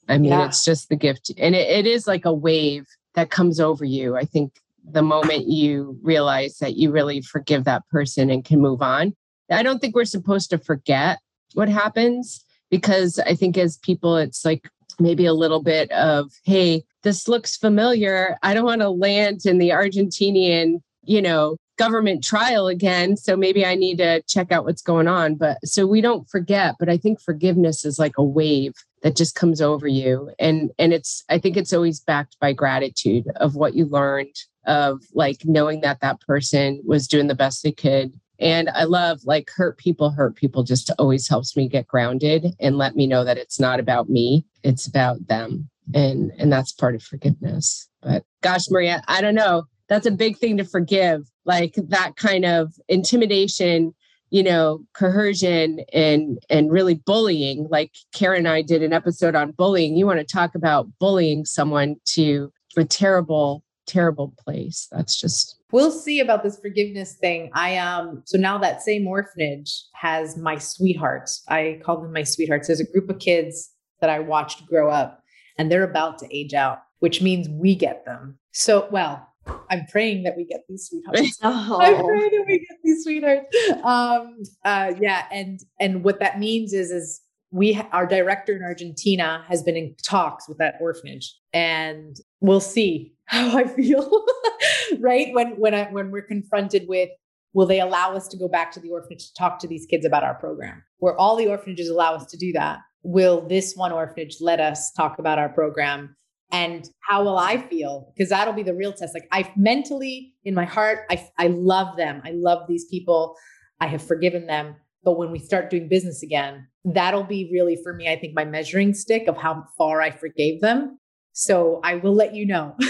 [0.08, 0.46] i mean yeah.
[0.46, 4.16] it's just the gift and it, it is like a wave that comes over you
[4.16, 4.52] i think
[4.84, 9.14] the moment you realize that you really forgive that person and can move on.
[9.50, 11.18] I don't think we're supposed to forget
[11.54, 14.68] what happens because I think as people, it's like
[15.00, 18.36] maybe a little bit of, hey, this looks familiar.
[18.42, 23.16] I don't want to land in the Argentinian, you know, government trial again.
[23.16, 25.34] So maybe I need to check out what's going on.
[25.34, 26.76] But so we don't forget.
[26.78, 30.30] But I think forgiveness is like a wave that just comes over you.
[30.38, 35.02] And and it's I think it's always backed by gratitude of what you learned of
[35.12, 38.12] like knowing that that person was doing the best they could.
[38.42, 42.76] And I love like hurt people, hurt people just always helps me get grounded and
[42.76, 45.70] let me know that it's not about me, it's about them.
[45.94, 47.88] And and that's part of forgiveness.
[48.02, 49.64] But gosh, Maria, I don't know.
[49.88, 51.22] That's a big thing to forgive.
[51.44, 53.94] Like that kind of intimidation,
[54.30, 57.68] you know, coercion and and really bullying.
[57.70, 59.96] Like Kara and I did an episode on bullying.
[59.96, 64.88] You want to talk about bullying someone to a terrible terrible place.
[64.90, 67.50] That's just We'll see about this forgiveness thing.
[67.54, 71.42] I um so now that same orphanage has my sweethearts.
[71.48, 72.68] I call them my sweethearts.
[72.68, 75.22] There's a group of kids that I watched grow up
[75.58, 78.38] and they're about to age out, which means we get them.
[78.52, 79.26] So, well,
[79.70, 81.38] I'm praying that we get these sweethearts.
[81.42, 81.78] Oh.
[81.80, 83.56] I'm praying that we get these sweethearts.
[83.82, 89.44] Um, uh, yeah, and and what that means is is we our director in Argentina
[89.48, 94.26] has been in talks with that orphanage, and we'll see how I feel,
[94.98, 95.32] right?
[95.32, 97.08] When when I when we're confronted with
[97.54, 100.06] will they allow us to go back to the orphanage to talk to these kids
[100.06, 100.82] about our program?
[100.98, 104.90] Where all the orphanages allow us to do that, will this one orphanage let us
[104.92, 106.16] talk about our program?
[106.50, 108.12] And how will I feel?
[108.14, 109.14] Because that'll be the real test.
[109.14, 112.20] Like I mentally, in my heart, I I love them.
[112.24, 113.36] I love these people.
[113.80, 114.76] I have forgiven them.
[115.04, 118.44] But when we start doing business again, that'll be really for me, I think, my
[118.44, 120.98] measuring stick of how far I forgave them.
[121.32, 122.76] So I will let you know.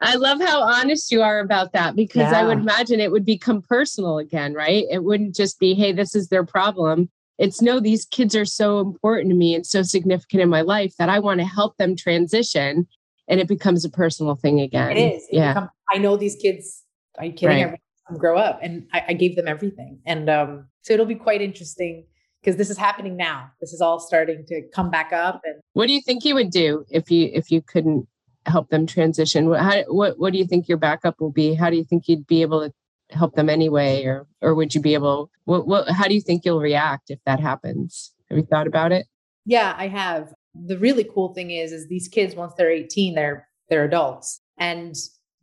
[0.00, 2.40] I love how honest you are about that because yeah.
[2.40, 4.84] I would imagine it would become personal again, right?
[4.90, 7.10] It wouldn't just be, hey, this is their problem.
[7.36, 10.94] It's no, these kids are so important to me and so significant in my life
[10.98, 12.86] that I want to help them transition.
[13.28, 14.96] And it becomes a personal thing again.
[14.96, 15.22] It is.
[15.24, 15.54] It yeah.
[15.54, 16.84] Become, I know these kids,
[17.18, 17.66] are you kidding?
[17.66, 17.80] Right.
[18.16, 19.98] Grow up and I, I, gave them everything.
[20.06, 22.06] And um, so it'll be quite interesting
[22.48, 23.50] because this is happening now.
[23.60, 25.42] This is all starting to come back up.
[25.44, 28.08] And what do you think you would do if you if you couldn't
[28.46, 29.50] help them transition?
[29.50, 31.52] What how, what what do you think your backup will be?
[31.52, 32.72] How do you think you'd be able to
[33.14, 35.30] help them anyway, or or would you be able?
[35.44, 35.90] What what?
[35.90, 38.14] How do you think you'll react if that happens?
[38.30, 39.06] Have you thought about it?
[39.44, 40.32] Yeah, I have.
[40.54, 44.94] The really cool thing is, is these kids once they're 18, they're they're adults, and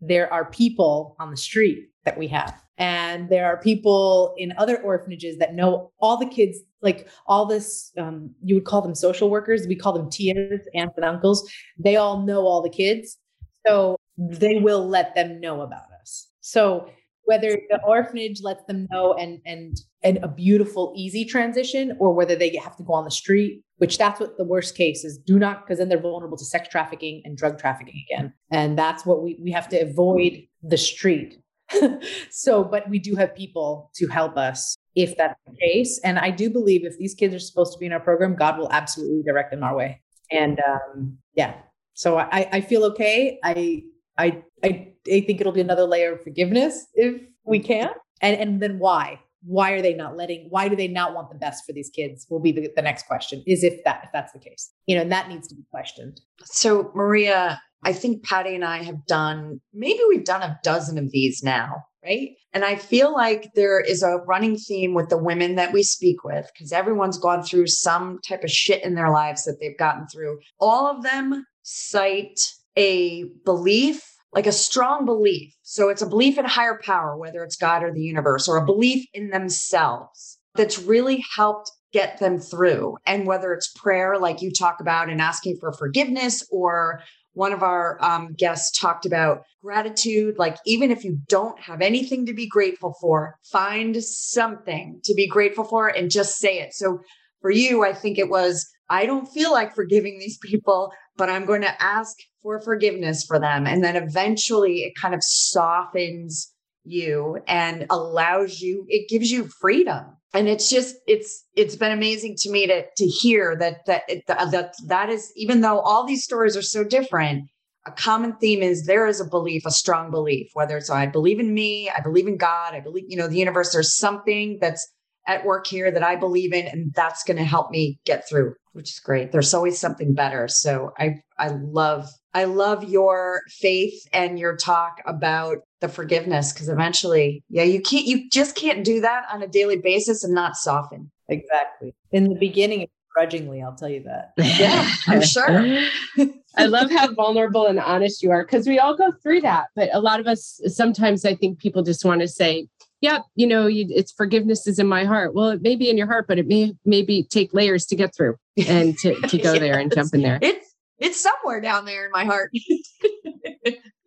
[0.01, 4.77] there are people on the street that we have And there are people in other
[4.81, 9.29] orphanages that know all the kids, like all this, um, you would call them social
[9.29, 9.65] workers.
[9.67, 11.49] We call them tias, aunts and uncles.
[11.77, 13.17] They all know all the kids.
[13.65, 16.27] So they will let them know about us.
[16.41, 16.89] So
[17.25, 22.35] whether the orphanage lets them know and and and a beautiful easy transition or whether
[22.35, 25.37] they have to go on the street which that's what the worst case is do
[25.37, 29.21] not because then they're vulnerable to sex trafficking and drug trafficking again and that's what
[29.21, 31.37] we we have to avoid the street
[32.29, 36.29] so but we do have people to help us if that's the case and i
[36.29, 39.23] do believe if these kids are supposed to be in our program god will absolutely
[39.23, 39.99] direct them our way
[40.31, 41.55] and um yeah
[41.93, 43.83] so i i feel okay i
[44.17, 47.89] i i I think it'll be another layer of forgiveness if we can.
[48.21, 49.19] And and then why?
[49.43, 50.47] Why are they not letting?
[50.49, 52.25] Why do they not want the best for these kids?
[52.29, 53.43] Will be the, the next question.
[53.45, 56.21] Is if that if that's the case, you know, and that needs to be questioned.
[56.43, 61.11] So Maria, I think Patty and I have done maybe we've done a dozen of
[61.11, 62.31] these now, right?
[62.51, 66.23] And I feel like there is a running theme with the women that we speak
[66.23, 70.07] with because everyone's gone through some type of shit in their lives that they've gotten
[70.07, 70.39] through.
[70.59, 72.41] All of them cite
[72.75, 74.01] a belief
[74.33, 75.53] like a strong belief.
[75.61, 78.65] So it's a belief in higher power, whether it's God or the universe, or a
[78.65, 82.97] belief in themselves that's really helped get them through.
[83.05, 86.99] And whether it's prayer, like you talk about, and asking for forgiveness, or
[87.35, 90.35] one of our um, guests talked about gratitude.
[90.39, 95.27] Like, even if you don't have anything to be grateful for, find something to be
[95.27, 96.73] grateful for and just say it.
[96.73, 96.99] So,
[97.41, 101.45] for you, I think it was, I don't feel like forgiving these people, but I'm
[101.45, 103.67] going to ask for forgiveness for them.
[103.67, 106.51] And then eventually it kind of softens
[106.83, 110.05] you and allows you, it gives you freedom.
[110.35, 114.49] And it's just, it's, it's been amazing to me to, to hear that, that, uh,
[114.49, 117.49] that, that is, even though all these stories are so different,
[117.87, 121.39] a common theme is there is a belief, a strong belief, whether it's I believe
[121.39, 124.85] in me, I believe in God, I believe, you know, the universe, there's something that's
[125.27, 128.55] at work here that I believe in, and that's going to help me get through,
[128.73, 129.31] which is great.
[129.31, 130.47] There's always something better.
[130.47, 136.69] So I I love I love your faith and your talk about the forgiveness because
[136.69, 140.55] eventually, yeah, you can't you just can't do that on a daily basis and not
[140.55, 141.11] soften.
[141.27, 141.95] Exactly.
[142.11, 144.33] In the beginning, grudgingly, I'll tell you that.
[144.37, 145.87] Yeah, I'm sure.
[146.57, 149.67] I love how vulnerable and honest you are because we all go through that.
[149.75, 152.67] But a lot of us, sometimes I think people just want to say,
[153.05, 155.35] yep, you know, you, it's forgiveness is in my heart.
[155.35, 158.15] Well, it may be in your heart, but it may maybe take layers to get
[158.15, 158.35] through
[158.67, 159.59] and to, to go yes.
[159.59, 160.39] there and jump in there.
[160.41, 162.51] It's it's somewhere down there in my heart.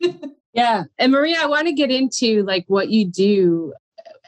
[0.53, 0.85] yeah.
[0.99, 3.73] And Maria, I want to get into like what you do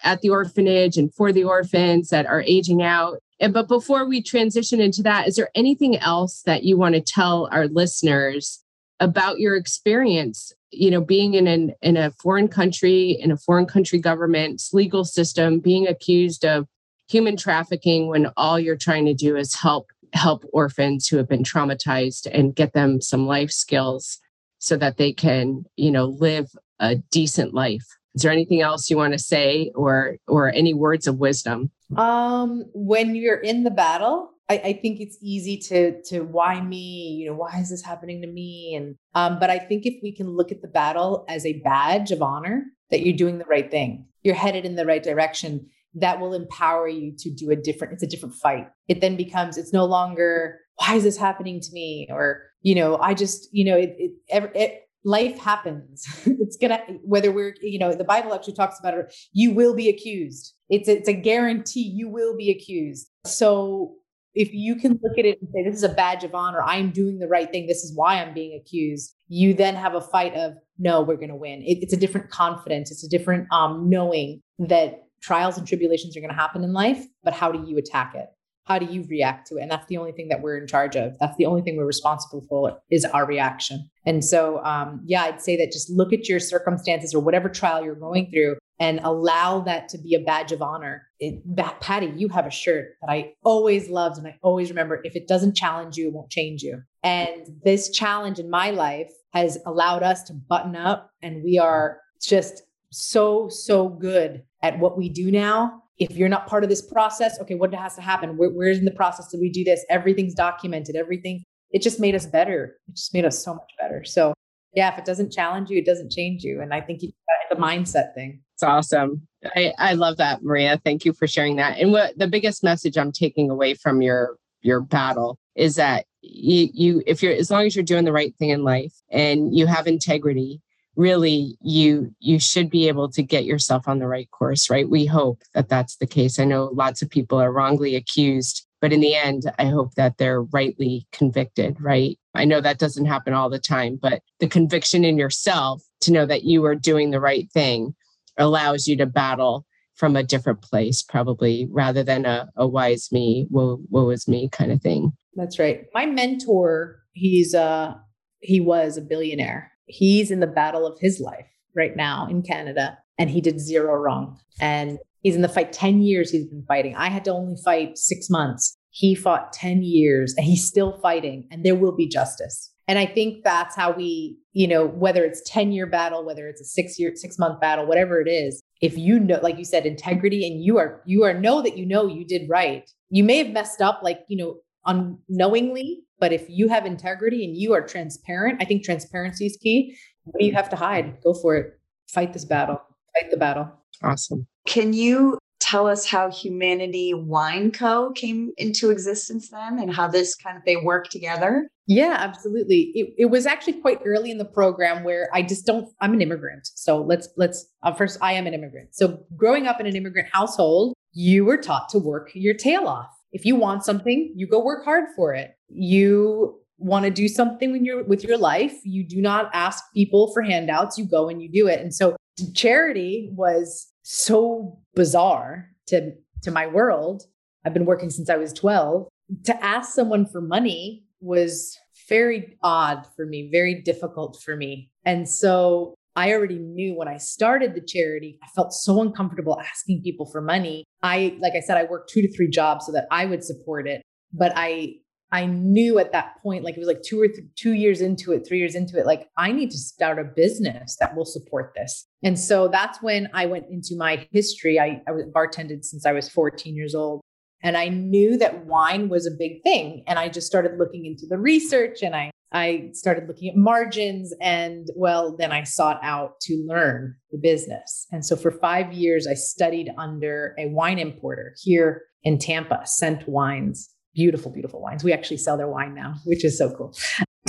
[0.05, 3.19] at the orphanage and for the orphans that are aging out.
[3.41, 7.01] And but before we transition into that, is there anything else that you want to
[7.01, 8.63] tell our listeners
[9.01, 13.67] about your experience you know being in an in a foreign country in a foreign
[13.67, 16.67] country government's legal system being accused of
[17.09, 21.43] human trafficking when all you're trying to do is help help orphans who have been
[21.43, 24.19] traumatized and get them some life skills
[24.59, 27.87] so that they can you know live a decent life.
[28.15, 31.71] Is there anything else you want to say or or any words of wisdom?
[31.97, 37.21] Um when you're in the battle I, I, think it's easy to to why me?
[37.21, 38.75] You know why is this happening to me?
[38.77, 42.11] And um but i think if we can look at the battle as a badge
[42.11, 46.21] of honor that you're doing the right thing you're headed in the right direction that
[46.21, 48.69] will empower you to do a different it's a different fight.
[48.89, 52.09] It then becomes it's no longer why is this happening to me?
[52.11, 54.13] or you know i just you know it, it,
[54.55, 56.07] it life happens.
[56.27, 59.89] It's gonna whether we're you know the bible actually talks about it you will be
[59.89, 60.55] accused.
[60.69, 63.09] It's it's a guarantee you will be accused.
[63.25, 63.95] So
[64.35, 66.91] if you can look at it and say, this is a badge of honor, I'm
[66.91, 70.35] doing the right thing, this is why I'm being accused, you then have a fight
[70.35, 71.63] of, no, we're going to win.
[71.63, 76.21] It, it's a different confidence, it's a different um, knowing that trials and tribulations are
[76.21, 78.27] going to happen in life, but how do you attack it?
[78.65, 79.63] How do you react to it?
[79.63, 81.19] And that's the only thing that we're in charge of.
[81.19, 83.91] That's the only thing we're responsible for is our reaction.
[84.07, 87.83] And so, um, yeah, I'd say that just look at your circumstances or whatever trial
[87.85, 91.07] you're going through and allow that to be a badge of honor.
[91.21, 91.43] It,
[91.81, 95.29] Patty, you have a shirt that I always loved and I always remember if it
[95.29, 96.83] doesn't challenge you, it won't change you.
[97.03, 101.99] And this challenge in my life has allowed us to button up and we are
[102.23, 105.83] just so, so good at what we do now.
[105.99, 108.39] If you're not part of this process, okay, what has to happen?
[108.39, 109.85] Where, where's in the process that we do this?
[109.91, 111.45] Everything's documented, everything.
[111.71, 112.77] It just made us better.
[112.89, 114.05] It just made us so much better.
[114.05, 114.33] So
[114.73, 116.63] yeah, if it doesn't challenge you, it doesn't change you.
[116.63, 117.13] And I think you,
[117.51, 118.41] a mindset thing.
[118.61, 119.27] It's awesome.
[119.57, 120.79] I, I love that, Maria.
[120.85, 121.79] Thank you for sharing that.
[121.79, 126.69] And what the biggest message I'm taking away from your your battle is that you
[126.75, 129.67] you if you're as long as you're doing the right thing in life and you
[129.67, 130.61] have integrity,
[130.95, 135.07] really you you should be able to get yourself on the right course right we
[135.07, 138.99] hope that that's the case i know lots of people are wrongly accused but in
[138.99, 143.49] the end i hope that they're rightly convicted right i know that doesn't happen all
[143.49, 147.49] the time but the conviction in yourself to know that you are doing the right
[147.53, 147.95] thing
[148.41, 153.47] allows you to battle from a different place probably rather than a, a wise me
[153.51, 157.95] woe, woe is me kind of thing that's right my mentor he's uh
[158.41, 162.99] he was a billionaire he's in the battle of his life right now in Canada
[163.19, 164.39] and he did zero wrong.
[164.61, 166.95] And he's in the fight 10 years he's been fighting.
[166.97, 168.77] I had to only fight 6 months.
[168.91, 172.70] He fought 10 years and he's still fighting and there will be justice.
[172.91, 176.61] And I think that's how we, you know, whether it's 10 year battle, whether it's
[176.61, 179.87] a 6 year 6 month battle, whatever it is, if you know like you said
[179.87, 182.91] integrity and you are you are know that you know you did right.
[183.09, 187.57] You may have messed up like, you know, unknowingly, but if you have integrity and
[187.57, 189.97] you are transparent, I think transparency is key.
[190.25, 191.19] What do you have to hide?
[191.23, 191.79] Go for it.
[192.09, 192.81] Fight this battle.
[193.15, 193.71] Fight the battle.
[194.03, 194.49] Awesome.
[194.67, 198.11] Can you tell us how Humanity Wine Co.
[198.13, 201.69] came into existence then and how this kind of they work together?
[201.87, 202.93] Yeah, absolutely.
[202.95, 206.23] It, it was actually quite early in the program where I just don't, I'm an
[206.23, 206.69] immigrant.
[206.75, 208.95] So let's, let's, uh, first, I am an immigrant.
[208.95, 213.11] So growing up in an immigrant household, you were taught to work your tail off.
[213.33, 215.53] If you want something, you go work hard for it.
[215.69, 220.33] You want to do something when you're with your life, you do not ask people
[220.33, 221.81] for handouts, you go and you do it.
[221.81, 222.17] And so
[222.55, 226.13] charity was so bizarre to
[226.43, 227.25] to my world.
[227.65, 229.09] I've been working since I was 12.
[229.45, 231.77] To ask someone for money was
[232.09, 234.91] very odd for me, very difficult for me.
[235.05, 240.03] And so I already knew when I started the charity, I felt so uncomfortable asking
[240.03, 240.85] people for money.
[241.03, 243.87] I, like I said, I worked two to three jobs so that I would support
[243.87, 244.03] it.
[244.33, 244.97] But I,
[245.33, 248.33] I knew at that point, like it was like two or th- two years into
[248.33, 251.73] it, three years into it, like I need to start a business that will support
[251.77, 252.07] this.
[252.23, 254.79] And so that's when I went into my history.
[254.79, 257.21] I, I was bartended since I was 14 years old.
[257.63, 260.03] And I knew that wine was a big thing.
[260.07, 264.35] And I just started looking into the research and I I started looking at margins
[264.41, 268.09] and well, then I sought out to learn the business.
[268.11, 273.29] And so for five years, I studied under a wine importer here in Tampa, Scent
[273.29, 273.89] Wines.
[274.15, 275.05] Beautiful, beautiful wines.
[275.05, 276.93] We actually sell their wine now, which is so cool.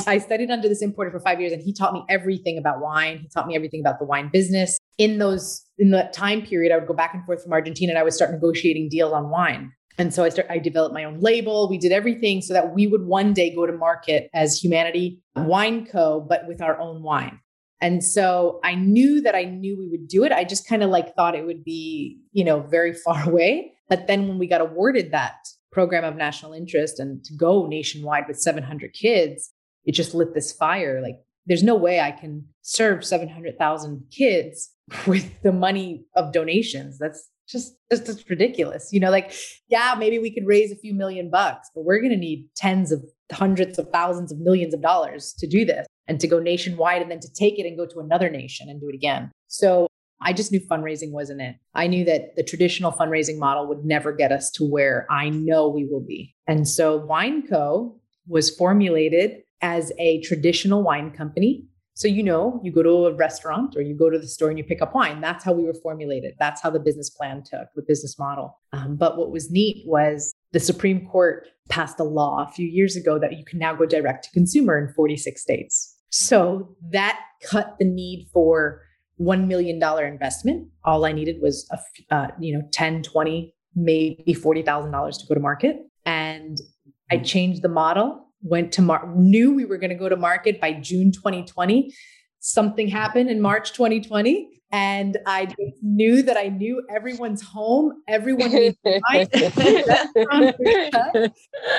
[0.07, 3.19] I studied under this importer for five years and he taught me everything about wine.
[3.19, 4.77] He taught me everything about the wine business.
[4.97, 7.99] In those, in that time period, I would go back and forth from Argentina and
[7.99, 9.71] I would start negotiating deals on wine.
[9.97, 11.69] And so I start, I developed my own label.
[11.69, 15.85] We did everything so that we would one day go to market as Humanity Wine
[15.85, 17.39] Co., but with our own wine.
[17.81, 20.31] And so I knew that I knew we would do it.
[20.31, 23.73] I just kind of like thought it would be, you know, very far away.
[23.89, 25.35] But then when we got awarded that
[25.71, 29.51] program of national interest and to go nationwide with 700 kids,
[29.85, 31.01] it just lit this fire.
[31.01, 34.69] Like, there's no way I can serve 700,000 kids
[35.07, 36.97] with the money of donations.
[36.97, 38.89] That's just just it's ridiculous.
[38.91, 39.33] You know, like,
[39.67, 42.91] yeah, maybe we could raise a few million bucks, but we're going to need tens
[42.91, 47.01] of hundreds of thousands of millions of dollars to do this and to go nationwide
[47.01, 49.31] and then to take it and go to another nation and do it again.
[49.47, 49.87] So
[50.21, 51.55] I just knew fundraising wasn't it.
[51.73, 55.67] I knew that the traditional fundraising model would never get us to where I know
[55.67, 56.35] we will be.
[56.47, 57.95] And so WineCo
[58.27, 63.75] was formulated as a traditional wine company so, you know, you go to a restaurant
[63.75, 65.19] or you go to the store and you pick up wine.
[65.21, 66.33] That's how we were formulated.
[66.39, 68.59] That's how the business plan took, the business model.
[68.71, 72.95] Um, but what was neat was the Supreme Court passed a law a few years
[72.95, 75.95] ago that you can now go direct to consumer in 46 states.
[76.09, 78.81] So that cut the need for
[79.19, 80.69] $1 million investment.
[80.85, 85.39] All I needed was, a, uh, you know, 10, 20, maybe $40,000 to go to
[85.39, 85.77] market.
[86.05, 86.57] And
[87.11, 90.59] I changed the model went to mar- knew we were going to go to market
[90.59, 91.93] by June 2020.
[92.39, 98.77] Something happened in March 2020 and I knew that I knew everyone's home, everyone needs
[98.83, 98.97] like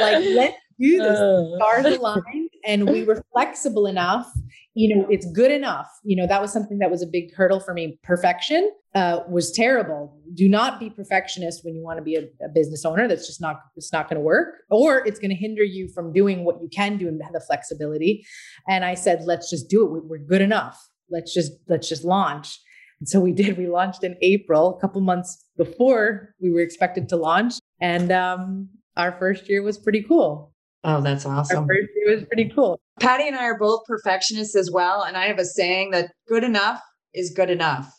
[0.01, 1.19] let's do this.
[1.19, 1.57] Uh.
[1.57, 4.31] Stars aligned, and we were flexible enough
[4.75, 5.89] you know it's good enough.
[6.03, 7.99] You know that was something that was a big hurdle for me.
[8.03, 10.19] Perfection uh, was terrible.
[10.35, 13.07] Do not be perfectionist when you want to be a, a business owner.
[13.07, 14.63] That's just not it's not going to work.
[14.71, 17.41] Or it's going to hinder you from doing what you can do and have the
[17.41, 18.25] flexibility.
[18.69, 20.05] And i said let's just do it.
[20.05, 20.81] We're good enough.
[21.11, 22.59] Let's just let's just launch.
[23.01, 23.59] And so we did.
[23.59, 27.55] We launched in april a couple months before we were expected to launch.
[27.81, 30.52] And um, our first year was pretty cool
[30.85, 31.67] Oh, that's awesome.
[31.71, 32.81] It was pretty cool.
[32.99, 35.03] Patty and I are both perfectionists as well.
[35.03, 36.81] And I have a saying that good enough
[37.15, 37.93] is good enough.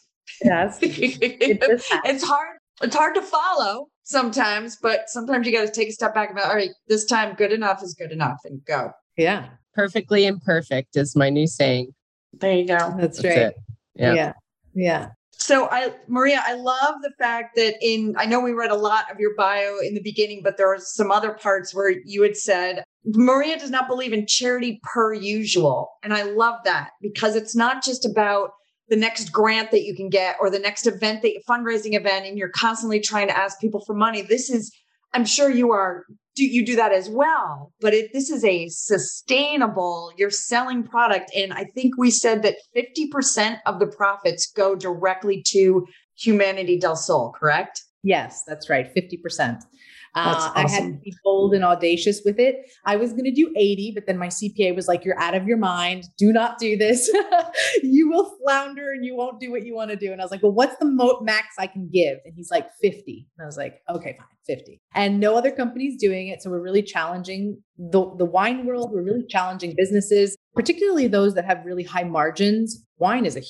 [0.43, 0.79] Yes.
[0.81, 2.57] it's hard.
[2.81, 6.37] It's hard to follow sometimes, but sometimes you got to take a step back and
[6.37, 8.91] go, all right, this time good enough is good enough and go.
[9.15, 9.49] Yeah.
[9.73, 11.93] Perfectly imperfect is my new saying.
[12.33, 12.77] There you go.
[12.97, 13.37] That's, That's right.
[13.37, 13.55] it.
[13.95, 14.13] Yeah.
[14.13, 14.33] yeah.
[14.73, 15.07] Yeah.
[15.43, 19.11] So I Maria, I love the fact that in I know we read a lot
[19.11, 22.37] of your bio in the beginning, but there are some other parts where you had
[22.37, 25.89] said Maria does not believe in charity per usual.
[26.01, 28.51] And I love that because it's not just about
[28.87, 32.37] the next grant that you can get or the next event that fundraising event and
[32.37, 34.21] you're constantly trying to ask people for money.
[34.21, 34.71] This is
[35.11, 36.05] I'm sure you are
[36.35, 41.53] do you do that as well but this is a sustainable you're selling product and
[41.53, 47.31] i think we said that 50% of the profits go directly to humanity del sol
[47.31, 48.93] correct Yes, that's right.
[48.93, 49.63] 50%.
[50.15, 52.69] That's Uh, I had to be bold and audacious with it.
[52.85, 55.47] I was going to do 80, but then my CPA was like, You're out of
[55.47, 56.05] your mind.
[56.17, 57.09] Do not do this.
[57.83, 60.11] you will flounder and you won't do what you want to do.
[60.11, 62.19] And I was like, Well, what's the mo- max I can give?
[62.25, 63.27] And he's like, 50.
[63.37, 64.81] And I was like, Okay, fine, 50.
[64.93, 66.41] And no other company's doing it.
[66.41, 68.91] So we're really challenging the, the wine world.
[68.91, 72.85] We're really challenging businesses, particularly those that have really high margins.
[72.97, 73.41] Wine is a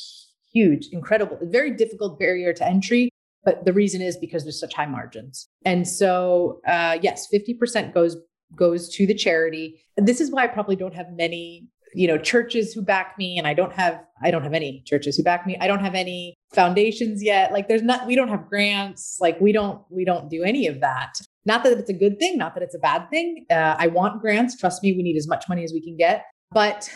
[0.54, 3.10] huge, incredible, very difficult barrier to entry
[3.46, 5.48] but the reason is because there's such high margins.
[5.66, 8.18] And so uh, yes 50% goes
[8.56, 9.84] goes to the charity.
[9.98, 13.46] This is why i probably don't have many you know churches who back me and
[13.46, 15.58] i don't have i don't have any churches who back me.
[15.60, 17.52] I don't have any foundations yet.
[17.52, 19.18] Like there's not we don't have grants.
[19.20, 21.14] Like we don't we don't do any of that.
[21.46, 23.46] Not that it's a good thing not that it's a bad thing.
[23.50, 24.58] Uh, i want grants.
[24.58, 26.26] Trust me we need as much money as we can get.
[26.52, 26.90] But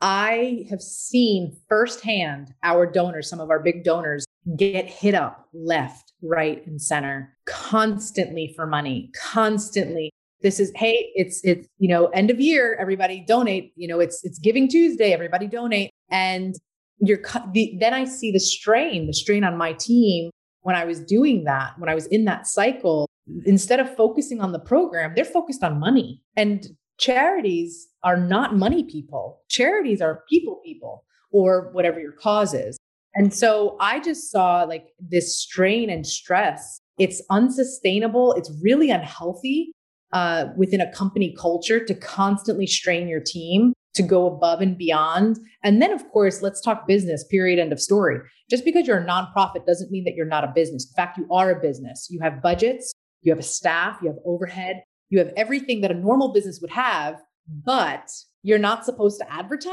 [0.00, 4.26] I have seen firsthand our donors, some of our big donors,
[4.56, 10.10] get hit up left, right, and center constantly for money, constantly.
[10.42, 13.72] This is, hey, it's it's you know, end of year, everybody donate.
[13.76, 15.90] You know, it's it's Giving Tuesday, everybody donate.
[16.10, 16.54] And
[16.98, 17.20] you're
[17.52, 20.30] the, then I see the strain, the strain on my team
[20.62, 23.08] when I was doing that, when I was in that cycle.
[23.46, 26.20] Instead of focusing on the program, they're focused on money.
[26.36, 26.66] And
[26.98, 29.40] charities are not money people.
[29.48, 32.76] Charities are people people or whatever your cause is.
[33.14, 36.80] And so I just saw like this strain and stress.
[36.98, 38.32] It's unsustainable.
[38.34, 39.72] It's really unhealthy
[40.12, 45.38] uh, within a company culture to constantly strain your team to go above and beyond.
[45.62, 48.20] And then, of course, let's talk business, period, end of story.
[48.48, 50.88] Just because you're a nonprofit doesn't mean that you're not a business.
[50.88, 52.08] In fact, you are a business.
[52.10, 55.94] You have budgets, you have a staff, you have overhead, you have everything that a
[55.94, 58.10] normal business would have, but
[58.42, 59.72] you're not supposed to advertise.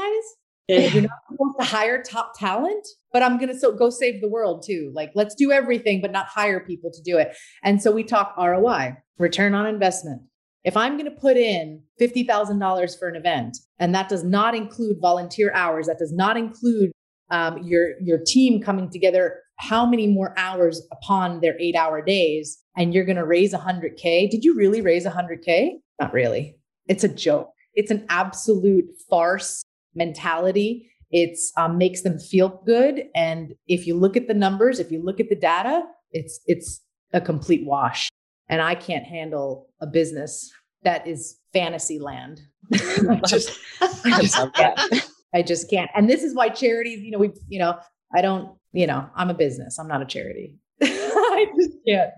[0.68, 4.28] You're not supposed to hire top talent, but I'm going to so go save the
[4.28, 4.92] world too.
[4.94, 7.36] Like, let's do everything, but not hire people to do it.
[7.62, 10.22] And so we talk ROI, return on investment.
[10.62, 14.98] If I'm going to put in $50,000 for an event, and that does not include
[15.00, 16.92] volunteer hours, that does not include
[17.30, 22.58] um, your, your team coming together, how many more hours upon their eight hour days,
[22.76, 24.30] and you're going to raise 100K?
[24.30, 25.78] Did you really raise 100K?
[25.98, 26.56] Not really.
[26.88, 27.50] It's a joke.
[27.74, 29.64] It's an absolute farce
[29.94, 30.90] mentality.
[31.10, 35.02] It's um, makes them feel good, and if you look at the numbers, if you
[35.02, 35.82] look at the data,
[36.12, 36.80] it's it's
[37.12, 38.08] a complete wash.
[38.48, 40.50] And I can't handle a business
[40.82, 42.40] that is fantasy land.
[42.74, 44.80] I just, I just can't.
[45.34, 45.90] I just can't.
[45.94, 47.78] And this is why charities, you know, we, you know,
[48.14, 49.78] I don't, you know, I'm a business.
[49.78, 50.56] I'm not a charity.
[50.82, 52.10] I just can't.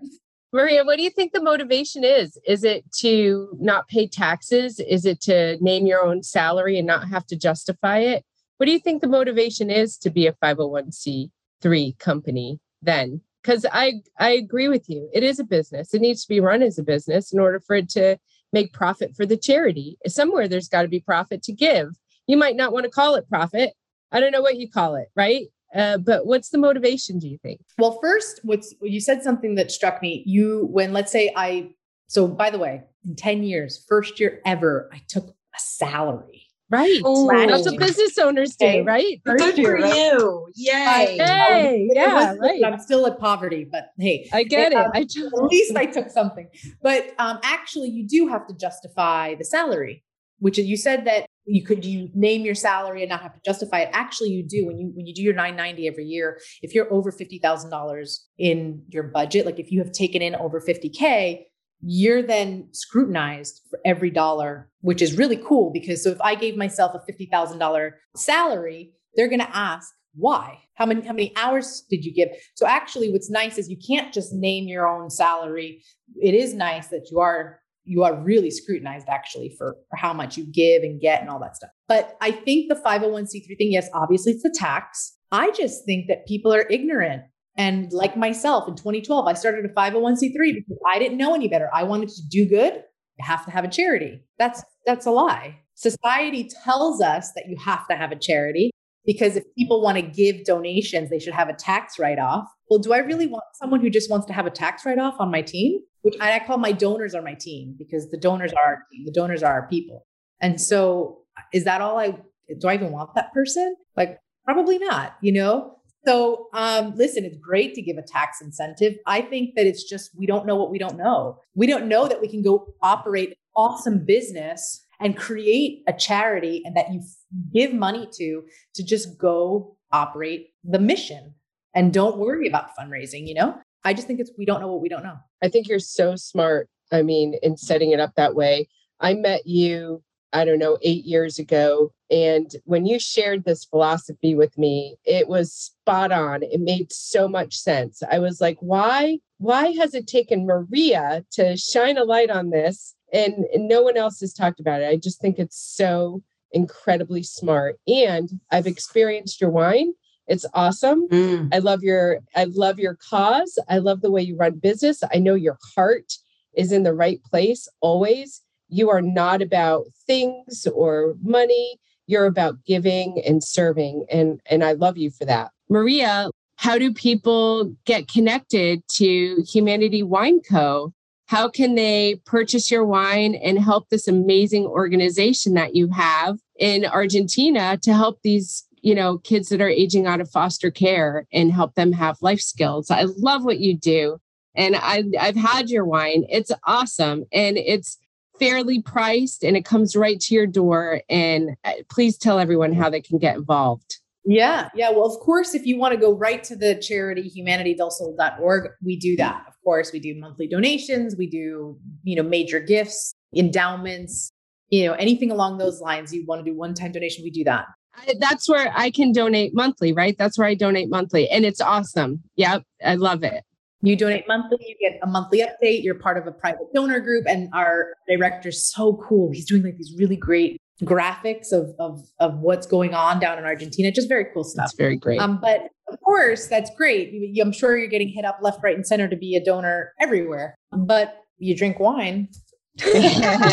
[0.53, 2.37] Maria, what do you think the motivation is?
[2.47, 4.79] Is it to not pay taxes?
[4.81, 8.25] Is it to name your own salary and not have to justify it?
[8.59, 13.23] What do you think the motivation is to be a 501c3 company then?
[13.43, 15.09] Because I, I agree with you.
[15.15, 15.95] It is a business.
[15.95, 18.19] It needs to be run as a business in order for it to
[18.53, 19.97] make profit for the charity.
[20.07, 21.97] Somewhere there's got to be profit to give.
[22.27, 23.73] You might not want to call it profit.
[24.13, 25.47] I don't know what you call it, right?
[25.75, 27.61] Uh, but what's the motivation, do you think?
[27.79, 30.23] Well, first, what's you said something that struck me.
[30.27, 31.71] You, when let's say I,
[32.09, 36.47] so by the way, in 10 years, first year ever, I took a salary.
[36.71, 37.01] Right.
[37.07, 37.29] Ooh.
[37.31, 38.81] That's what business owners do, Okay.
[38.83, 39.21] right?
[39.27, 39.95] First Good year, for right?
[39.95, 40.49] you.
[40.55, 40.73] Yay.
[41.19, 42.65] Hey, It yeah, was- right.
[42.65, 44.77] I'm still at poverty, but hey, I get it.
[44.79, 45.11] Um, I at
[45.51, 46.49] least I took something.
[46.83, 50.03] But um, actually, you do have to justify the salary,
[50.39, 53.81] which you said that you could you name your salary and not have to justify
[53.81, 53.91] it.
[53.93, 56.39] Actually, you do when you when you do your 990 every year.
[56.63, 60.35] If you're over fifty thousand dollars in your budget, like if you have taken in
[60.37, 61.45] over 50k,
[61.81, 66.57] you're then scrutinized for every dollar, which is really cool because so if I gave
[66.57, 71.33] myself a fifty thousand dollar salary, they're going to ask why how many how many
[71.37, 75.09] hours did you give so actually what's nice is you can't just name your own
[75.09, 75.83] salary
[76.21, 80.37] it is nice that you are you are really scrutinized actually for, for how much
[80.37, 81.71] you give and get and all that stuff.
[81.89, 85.17] But i think the 501c3 thing yes obviously it's a tax.
[85.31, 87.23] I just think that people are ignorant.
[87.57, 91.69] And like myself in 2012 i started a 501c3 because i didn't know any better.
[91.73, 92.75] I wanted to do good.
[93.19, 94.21] You have to have a charity.
[94.39, 95.59] That's that's a lie.
[95.75, 98.71] Society tells us that you have to have a charity
[99.05, 102.47] because if people want to give donations, they should have a tax write off.
[102.69, 105.15] Well, do I really want someone who just wants to have a tax write off
[105.19, 105.81] on my team?
[106.03, 109.13] Which I call my donors are my team because the donors are our team, the
[109.13, 110.07] donors are our people.
[110.41, 111.21] And so,
[111.53, 112.11] is that all I
[112.59, 112.69] do?
[112.69, 113.77] I even want that person?
[113.97, 115.77] Like, probably not, you know?
[116.05, 118.95] So, um, listen, it's great to give a tax incentive.
[119.07, 121.39] I think that it's just we don't know what we don't know.
[121.55, 126.77] We don't know that we can go operate awesome business and create a charity and
[126.77, 127.03] that you
[127.53, 128.43] give money to
[128.75, 131.35] to just go operate the mission
[131.75, 133.59] and don't worry about fundraising, you know?
[133.85, 135.19] I just think it's we don't know what we don't know.
[135.43, 136.69] I think you're so smart.
[136.93, 138.69] I mean, in setting it up that way.
[139.01, 140.03] I met you,
[140.33, 141.93] I don't know, eight years ago.
[142.11, 146.43] And when you shared this philosophy with me, it was spot on.
[146.43, 148.03] It made so much sense.
[148.11, 149.19] I was like, why?
[149.39, 152.95] Why has it taken Maria to shine a light on this?
[153.13, 154.89] And, and no one else has talked about it.
[154.89, 156.23] I just think it's so
[156.53, 157.79] incredibly smart.
[157.87, 159.93] And I've experienced your wine.
[160.27, 161.09] It's awesome.
[161.09, 161.49] Mm.
[161.53, 163.59] I love your I love your cause.
[163.69, 165.03] I love the way you run business.
[165.13, 166.13] I know your heart
[166.55, 168.43] is in the right place always.
[168.69, 171.79] You are not about things or money.
[172.07, 175.51] You're about giving and serving and and I love you for that.
[175.69, 180.93] Maria, how do people get connected to Humanity Wine Co?
[181.27, 186.85] How can they purchase your wine and help this amazing organization that you have in
[186.85, 191.53] Argentina to help these you know kids that are aging out of foster care and
[191.53, 192.91] help them have life skills?
[192.91, 194.19] I love what you do
[194.55, 196.25] and I, i've had your wine.
[196.29, 197.99] It's awesome and it's
[198.39, 202.91] fairly priced and it comes right to your door and uh, please tell everyone how
[202.91, 203.99] they can get involved.
[204.25, 208.71] Yeah yeah well of course if you want to go right to the charity humanitydelsol.org
[208.83, 214.33] we do that course we do monthly donations we do you know major gifts endowments
[214.71, 217.45] you know anything along those lines you want to do one time donation we do
[217.45, 220.17] that I, that's where I can donate monthly, right?
[220.17, 221.29] That's where I donate monthly.
[221.29, 222.23] And it's awesome.
[222.37, 222.63] Yep.
[222.85, 223.45] I love it.
[223.83, 225.83] You donate monthly, you get a monthly update.
[225.83, 227.25] You're part of a private donor group.
[227.29, 229.33] And our director's so cool.
[229.33, 233.45] He's doing like these really great graphics of, of, of what's going on down in
[233.45, 233.91] Argentina.
[233.91, 234.67] Just very cool stuff.
[234.67, 235.21] That's very great.
[235.21, 237.39] Um, but of course, that's great.
[237.41, 240.57] I'm sure you're getting hit up left, right, and center to be a donor everywhere.
[240.73, 242.29] But you drink wine.
[242.77, 243.53] yes,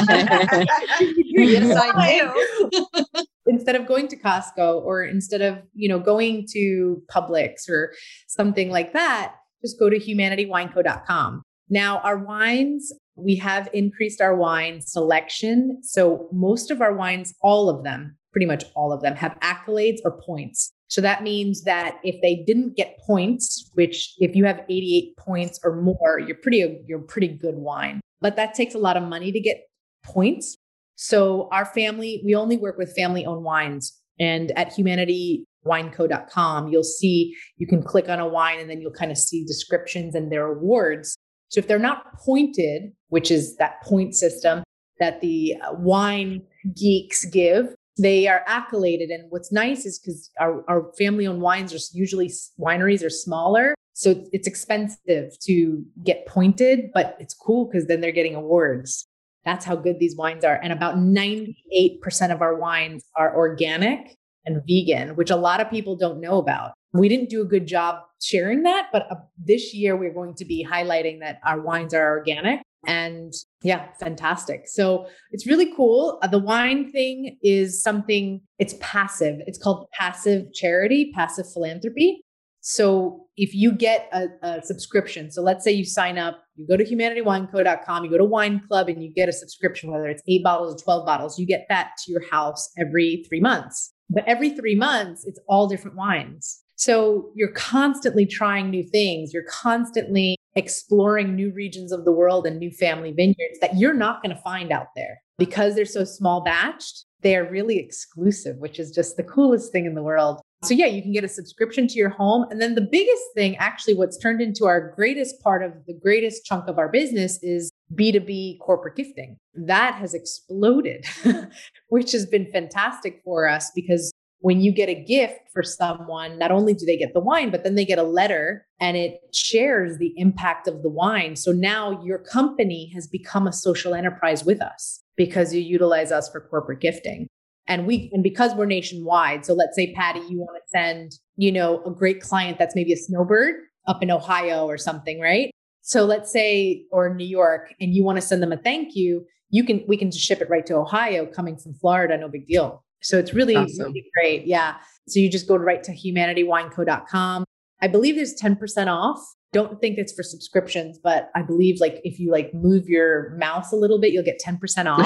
[1.77, 2.31] I
[2.71, 7.93] do instead of going to Costco or instead of, you know, going to Publix or
[8.27, 11.43] something like that, just go to humanitywine.co.com.
[11.69, 12.93] Now, our wines,
[13.23, 15.79] we have increased our wine selection.
[15.81, 19.99] So most of our wines, all of them, pretty much all of them, have accolades
[20.03, 20.71] or points.
[20.87, 25.59] So that means that if they didn't get points, which if you have 88 points
[25.63, 28.01] or more, you're pretty you're pretty good wine.
[28.21, 29.67] But that takes a lot of money to get
[30.03, 30.57] points.
[30.95, 33.95] So our family, we only work with family owned wines.
[34.19, 39.11] And at humanitywineco.com, you'll see you can click on a wine and then you'll kind
[39.11, 41.15] of see descriptions and their awards.
[41.49, 44.63] So if they're not pointed, which is that point system
[44.99, 46.43] that the uh, wine
[46.75, 49.09] geeks give, they are accoladed.
[49.09, 53.75] And what's nice is because our, our family owned wines are usually wineries are smaller.
[53.93, 59.05] So it's expensive to get pointed, but it's cool because then they're getting awards.
[59.43, 60.59] That's how good these wines are.
[60.61, 61.99] And about 98%
[62.31, 66.73] of our wines are organic and vegan, which a lot of people don't know about.
[66.93, 70.45] We didn't do a good job sharing that, but uh, this year we're going to
[70.45, 74.67] be highlighting that our wines are organic and yeah, fantastic.
[74.67, 76.17] So it's really cool.
[76.21, 79.41] Uh, the wine thing is something, it's passive.
[79.47, 82.23] It's called passive charity, passive philanthropy.
[82.61, 86.75] So if you get a, a, subscription, so let's say you sign up, you go
[86.75, 90.43] to humanitywineco.com, you go to wine club and you get a subscription, whether it's eight
[90.43, 93.93] bottles or 12 bottles, you get that to your house every three months.
[94.09, 96.61] But every three months, it's all different wines.
[96.79, 99.33] So you're constantly trying new things.
[99.33, 104.23] You're constantly exploring new regions of the world and new family vineyards that you're not
[104.23, 107.03] going to find out there because they're so small batched.
[107.21, 110.39] They are really exclusive, which is just the coolest thing in the world.
[110.63, 112.45] So, yeah, you can get a subscription to your home.
[112.49, 116.45] And then the biggest thing, actually, what's turned into our greatest part of the greatest
[116.45, 119.35] chunk of our business is B2B corporate gifting.
[119.53, 121.05] That has exploded,
[121.89, 126.51] which has been fantastic for us because when you get a gift for someone, not
[126.51, 129.97] only do they get the wine, but then they get a letter and it shares
[129.97, 131.35] the impact of the wine.
[131.35, 136.29] So now your company has become a social enterprise with us because you utilize us
[136.29, 137.27] for corporate gifting.
[137.67, 141.51] And we and because we're nationwide so let's say patty you want to send you
[141.51, 145.51] know a great client that's maybe a snowbird up in ohio or something right?
[145.81, 149.23] So let's say or new york and you want to send them a thank you
[149.51, 152.47] you can we can just ship it right to ohio coming from florida no big
[152.47, 153.87] deal So it's really, Awesome.
[153.87, 154.45] really great.
[154.47, 154.75] Yeah.
[155.07, 157.43] So you just go right to humanitywineco.com.
[157.81, 159.19] I believe there's 10% off.
[159.51, 163.71] Don't think it's for subscriptions, but I believe like if you like move your mouse
[163.71, 164.85] a little bit, you'll get 10%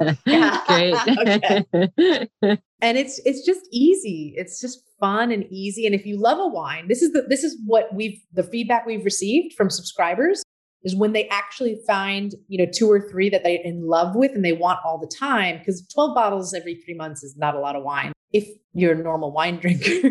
[0.00, 0.16] off.
[0.26, 0.60] Yeah.
[0.66, 2.58] Great.
[2.82, 6.46] and it's it's just easy it's just fun and easy and if you love a
[6.46, 10.42] wine this is the this is what we've the feedback we've received from subscribers
[10.82, 14.32] is when they actually find you know two or three that they're in love with
[14.32, 17.60] and they want all the time because 12 bottles every three months is not a
[17.60, 20.10] lot of wine if you're a normal wine drinker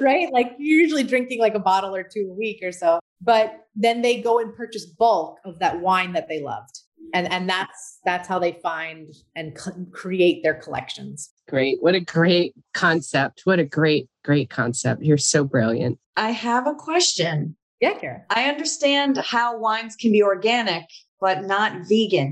[0.00, 3.66] right like you're usually drinking like a bottle or two a week or so but
[3.74, 6.80] then they go and purchase bulk of that wine that they loved
[7.14, 11.82] and and that's that's how they find and c- create their collections great.
[11.82, 13.42] What a great concept.
[13.44, 15.02] What a great, great concept.
[15.02, 15.98] You're so brilliant.
[16.16, 17.56] I have a question.
[17.82, 20.84] Yeah I understand how wines can be organic,
[21.20, 22.30] but not vegan.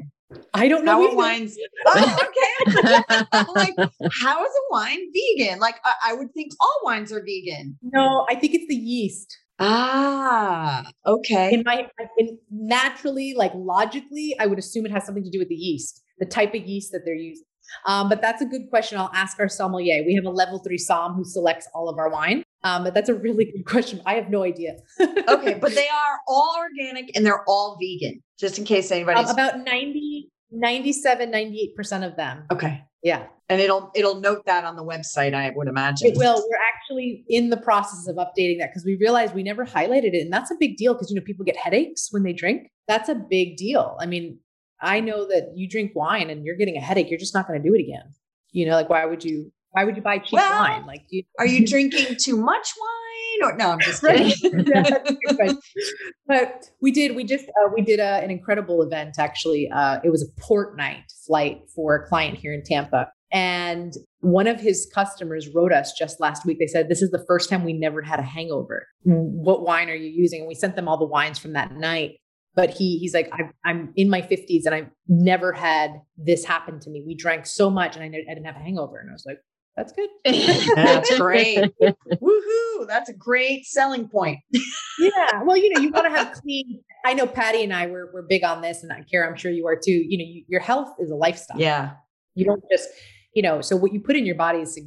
[0.54, 1.16] i don't know How either.
[1.22, 1.52] wines?
[1.92, 2.54] Oh, okay.
[3.60, 3.74] Like,
[4.22, 5.56] how is a wine vegan?
[5.66, 7.66] Like, I, I would think all wines are vegan.
[7.98, 9.30] no i think it's the yeast
[9.62, 11.46] Ah, okay.
[11.54, 11.76] in my
[12.20, 15.94] in naturally like logically i would assume it has something to do with the yeast
[16.22, 17.44] the type of yeast that they're using
[17.90, 20.78] um, but that's a good question i'll ask our sommelier we have a level three
[20.88, 24.14] som who selects all of our wine um, but that's a really good question i
[24.14, 28.64] have no idea Okay, but they are all organic and they're all vegan, just in
[28.64, 32.82] case um, about 90 97 98% of them okay.
[33.02, 36.06] yeah And it'll it'll note that on the website, I would imagine.
[36.06, 36.36] It will.
[36.36, 40.22] We're actually in the process of updating that because we realized we never highlighted it.
[40.22, 42.70] And that's a big deal because, you know, people get headaches when they drink.
[42.86, 43.96] That's a big deal.
[44.00, 44.38] I mean,
[44.80, 47.10] I know that you drink wine and you're getting a headache.
[47.10, 48.14] You're just not going to do it again.
[48.52, 50.86] You know, like, why would you, why would you buy cheap Well, wine?
[50.86, 53.52] Like, you, Are you drinking too much wine?
[53.52, 53.70] Or no?
[53.70, 54.32] I'm just kidding.
[54.66, 55.58] Yeah, that's a good question.
[56.26, 59.70] but we did we just uh, we did a, an incredible event actually.
[59.70, 63.10] Uh, it was a port night flight for a client here in tampa.
[63.32, 66.58] And one of his customers wrote us just last week.
[66.58, 68.88] They said this is the first time we never had a hangover.
[69.04, 70.40] What wine are you using?
[70.40, 72.16] And we sent them all the wines from that night.
[72.56, 76.80] But he he's like I'm, I'm in my 50s and i've never had this happen
[76.80, 77.04] to me.
[77.06, 78.98] We drank so much and I, I didn't have a hangover.
[78.98, 79.38] And i was like
[79.80, 80.10] that's good
[80.76, 81.58] That's great.
[81.80, 82.86] Woohoo!
[82.86, 84.38] That's a great selling point.
[84.98, 85.42] yeah.
[85.42, 86.82] Well, you know, you want to have clean.
[87.04, 89.28] I know Patty and I were we're big on this, and I care.
[89.28, 89.92] I'm sure you are too.
[89.92, 91.58] You know, you, your health is a lifestyle.
[91.58, 91.92] Yeah.
[92.34, 92.88] You don't just,
[93.34, 93.62] you know.
[93.62, 94.78] So what you put in your body is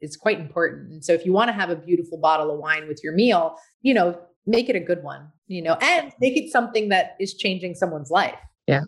[0.00, 0.92] is quite important.
[0.92, 3.56] And so if you want to have a beautiful bottle of wine with your meal,
[3.82, 5.28] you know, make it a good one.
[5.48, 8.38] You know, and make it something that is changing someone's life.
[8.68, 8.82] Yeah.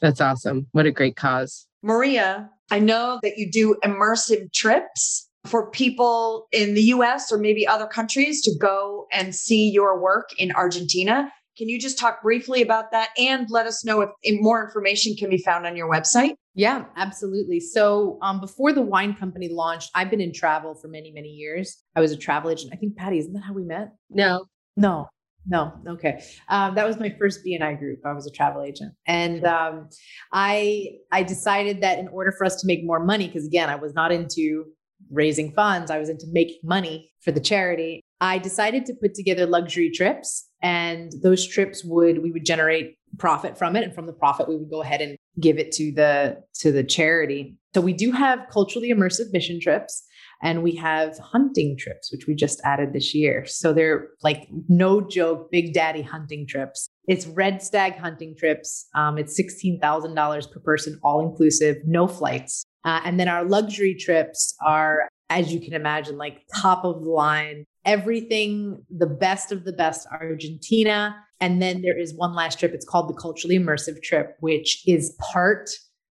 [0.00, 0.66] That's awesome.
[0.72, 1.66] What a great cause.
[1.82, 7.66] Maria, I know that you do immersive trips for people in the US or maybe
[7.66, 11.32] other countries to go and see your work in Argentina.
[11.56, 15.14] Can you just talk briefly about that and let us know if if more information
[15.16, 16.34] can be found on your website?
[16.54, 17.60] Yeah, absolutely.
[17.60, 21.76] So, um, before the wine company launched, I've been in travel for many, many years.
[21.94, 22.72] I was a travel agent.
[22.72, 23.92] I think Patty, isn't that how we met?
[24.08, 24.46] No.
[24.76, 25.08] No,
[25.50, 25.72] no.
[25.86, 26.22] Okay.
[26.48, 27.98] Um, that was my first BNI group.
[28.06, 28.94] I was a travel agent.
[29.06, 29.88] And um,
[30.32, 33.74] I I decided that in order for us to make more money, because again, I
[33.74, 34.64] was not into
[35.10, 38.00] raising funds, I was into making money for the charity.
[38.20, 40.46] I decided to put together luxury trips.
[40.62, 43.82] And those trips would we would generate profit from it.
[43.82, 46.84] And from the profit, we would go ahead and give it to the to the
[46.84, 47.56] charity.
[47.74, 50.04] So we do have culturally immersive mission trips
[50.42, 53.44] and we have hunting trips which we just added this year.
[53.46, 56.88] So they're like no joke big daddy hunting trips.
[57.06, 58.86] It's red stag hunting trips.
[58.94, 62.64] Um, it's $16000 per person all inclusive no flights.
[62.84, 67.10] Uh, and then our luxury trips are as you can imagine like top of the
[67.10, 67.64] line.
[67.84, 71.16] Everything the best of the best argentina.
[71.40, 72.72] And then there is one last trip.
[72.74, 75.70] It's called the culturally immersive trip which is part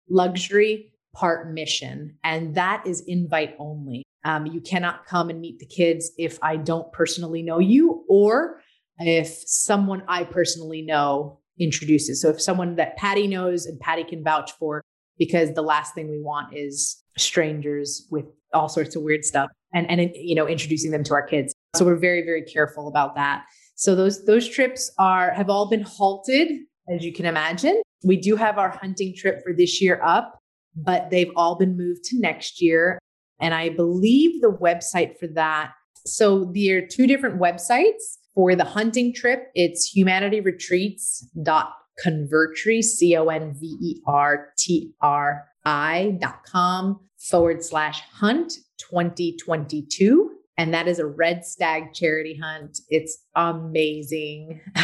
[0.09, 2.15] luxury part mission.
[2.23, 6.57] And that is invite only um, you cannot come and meet the kids if I
[6.57, 8.61] don't personally know you or
[8.99, 12.21] if someone I personally know introduces.
[12.21, 14.83] So if someone that Patty knows and Patty can vouch for,
[15.17, 19.89] because the last thing we want is strangers with all sorts of weird stuff and,
[19.89, 21.53] and you know, introducing them to our kids.
[21.75, 23.43] So we're very, very careful about that.
[23.75, 26.51] So those those trips are have all been halted,
[26.93, 27.81] as you can imagine.
[28.03, 30.37] We do have our hunting trip for this year up,
[30.75, 32.99] but they've all been moved to next year.
[33.39, 35.71] And I believe the website for that.
[36.05, 39.51] So there are two different websites for the hunting trip.
[39.53, 48.01] It's humanityretreats.convertri, C O N V E R T R I dot com forward slash
[48.13, 50.31] hunt 2022.
[50.57, 52.79] And that is a red stag charity hunt.
[52.89, 54.59] It's amazing.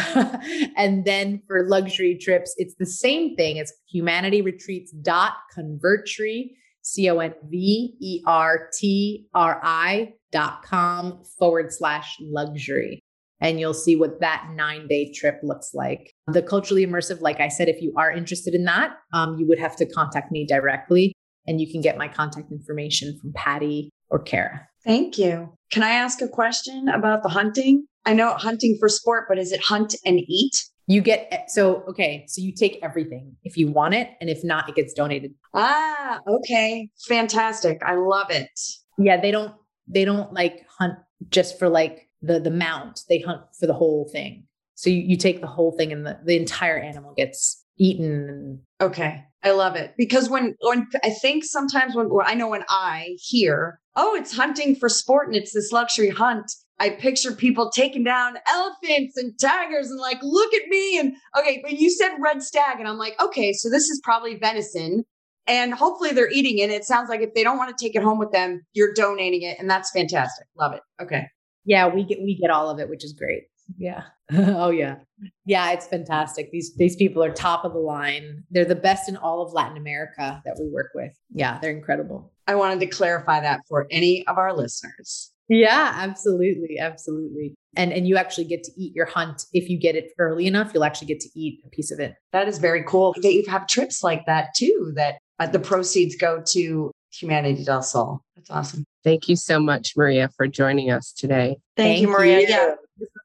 [0.76, 3.58] and then for luxury trips, it's the same thing.
[3.58, 6.50] It's humanityretreats.convertri
[6.86, 13.00] C O N V E R T R I dot com forward slash luxury.
[13.40, 16.12] And you'll see what that nine day trip looks like.
[16.28, 19.58] The culturally immersive, like I said, if you are interested in that, um, you would
[19.58, 21.12] have to contact me directly.
[21.46, 24.66] And you can get my contact information from Patty or Kara.
[24.84, 25.52] Thank you.
[25.72, 27.84] Can I ask a question about the hunting?
[28.04, 30.54] I know hunting for sport, but is it hunt and eat?
[30.86, 34.68] You get so okay, so you take everything if you want it, and if not,
[34.68, 35.32] it gets donated.
[35.52, 36.90] Ah, okay.
[37.08, 37.82] Fantastic.
[37.84, 38.50] I love it.
[38.98, 39.54] Yeah, they don't
[39.88, 40.94] they don't like hunt
[41.28, 43.00] just for like the the mount.
[43.08, 44.44] They hunt for the whole thing.
[44.74, 48.60] So you, you take the whole thing and the, the entire animal gets eaten.
[48.80, 49.24] Okay.
[49.42, 49.94] I love it.
[49.96, 54.36] Because when when I think sometimes when, when I know when I hear, oh, it's
[54.36, 59.38] hunting for sport and it's this luxury hunt, I picture people taking down elephants and
[59.40, 60.98] tigers and like, look at me.
[60.98, 64.36] And okay, but you said red stag, and I'm like, okay, so this is probably
[64.36, 65.04] venison.
[65.48, 66.70] And hopefully they're eating it.
[66.70, 69.42] It sounds like if they don't want to take it home with them, you're donating
[69.42, 69.56] it.
[69.60, 70.46] And that's fantastic.
[70.58, 70.80] Love it.
[71.00, 71.28] Okay.
[71.64, 73.44] Yeah, we get we get all of it, which is great.
[73.78, 74.02] Yeah.
[74.32, 74.96] oh yeah.
[75.44, 76.50] Yeah, it's fantastic.
[76.50, 78.44] These these people are top of the line.
[78.50, 81.12] They're the best in all of Latin America that we work with.
[81.32, 82.32] Yeah, they're incredible.
[82.46, 85.32] I wanted to clarify that for any of our listeners.
[85.48, 87.54] Yeah, absolutely, absolutely.
[87.76, 90.72] And and you actually get to eat your hunt if you get it early enough.
[90.74, 92.14] You'll actually get to eat a piece of it.
[92.32, 93.14] That is very cool.
[93.22, 94.92] They have trips like that too.
[94.96, 98.22] That uh, the proceeds go to Humanity del Sol.
[98.34, 98.84] That's awesome.
[99.04, 101.56] Thank you so much, Maria, for joining us today.
[101.76, 102.40] Thank, Thank you, Maria.
[102.40, 102.48] You.
[102.48, 102.74] Yeah.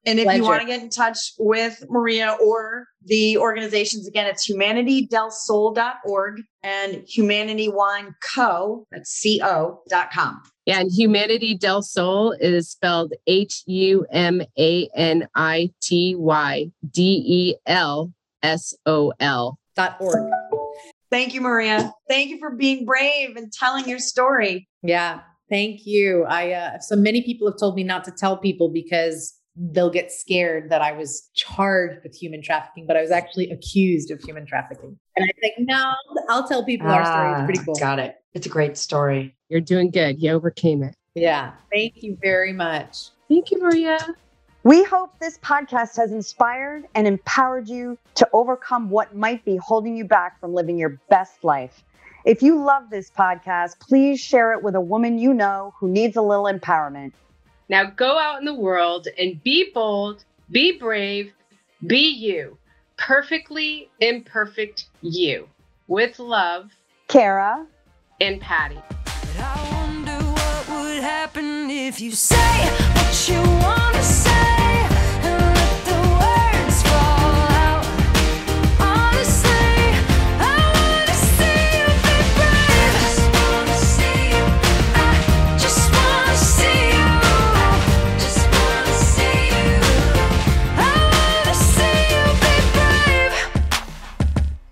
[0.05, 0.37] And if Pleasure.
[0.37, 6.95] you want to get in touch with Maria or the organizations, again, it's humanitydelsol.org and
[7.07, 10.41] humanitywineco, that's C-O.com.
[10.65, 16.71] Yeah, and Humanity Del Sol is spelled H U M A N I T Y
[16.89, 20.31] D E L S O L dot org.
[21.09, 21.91] Thank you, Maria.
[22.07, 24.67] Thank you for being brave and telling your story.
[24.83, 26.25] Yeah, thank you.
[26.25, 30.11] I uh, so many people have told me not to tell people because they'll get
[30.11, 34.45] scared that I was charged with human trafficking, but I was actually accused of human
[34.45, 34.97] trafficking.
[35.17, 35.93] And I think, no,
[36.29, 37.31] I'll tell people ah, our story.
[37.33, 37.75] It's pretty ah, cool.
[37.75, 38.15] Got it.
[38.33, 39.35] It's a great story.
[39.49, 40.21] You're doing good.
[40.21, 40.95] You overcame it.
[41.15, 41.51] Yeah.
[41.71, 43.09] Thank you very much.
[43.27, 43.97] Thank you, Maria.
[44.63, 49.97] We hope this podcast has inspired and empowered you to overcome what might be holding
[49.97, 51.83] you back from living your best life.
[52.23, 56.15] If you love this podcast, please share it with a woman you know who needs
[56.15, 57.13] a little empowerment.
[57.67, 61.33] Now go out in the world and be bold, be brave,
[61.87, 62.57] be you,
[62.97, 65.49] perfectly imperfect you.
[65.87, 66.71] With love,
[67.07, 67.65] Kara
[68.21, 68.77] and Patty.
[71.91, 72.35] if you say
[72.93, 74.60] what you want to say.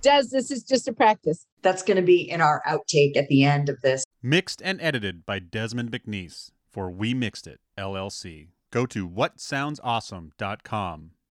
[0.01, 1.45] Des, this is just a practice.
[1.61, 4.05] That's going to be in our outtake at the end of this.
[4.23, 8.47] Mixed and edited by Desmond McNeese for We Mixed It, LLC.
[8.71, 11.11] Go to whatsoundsawesome.com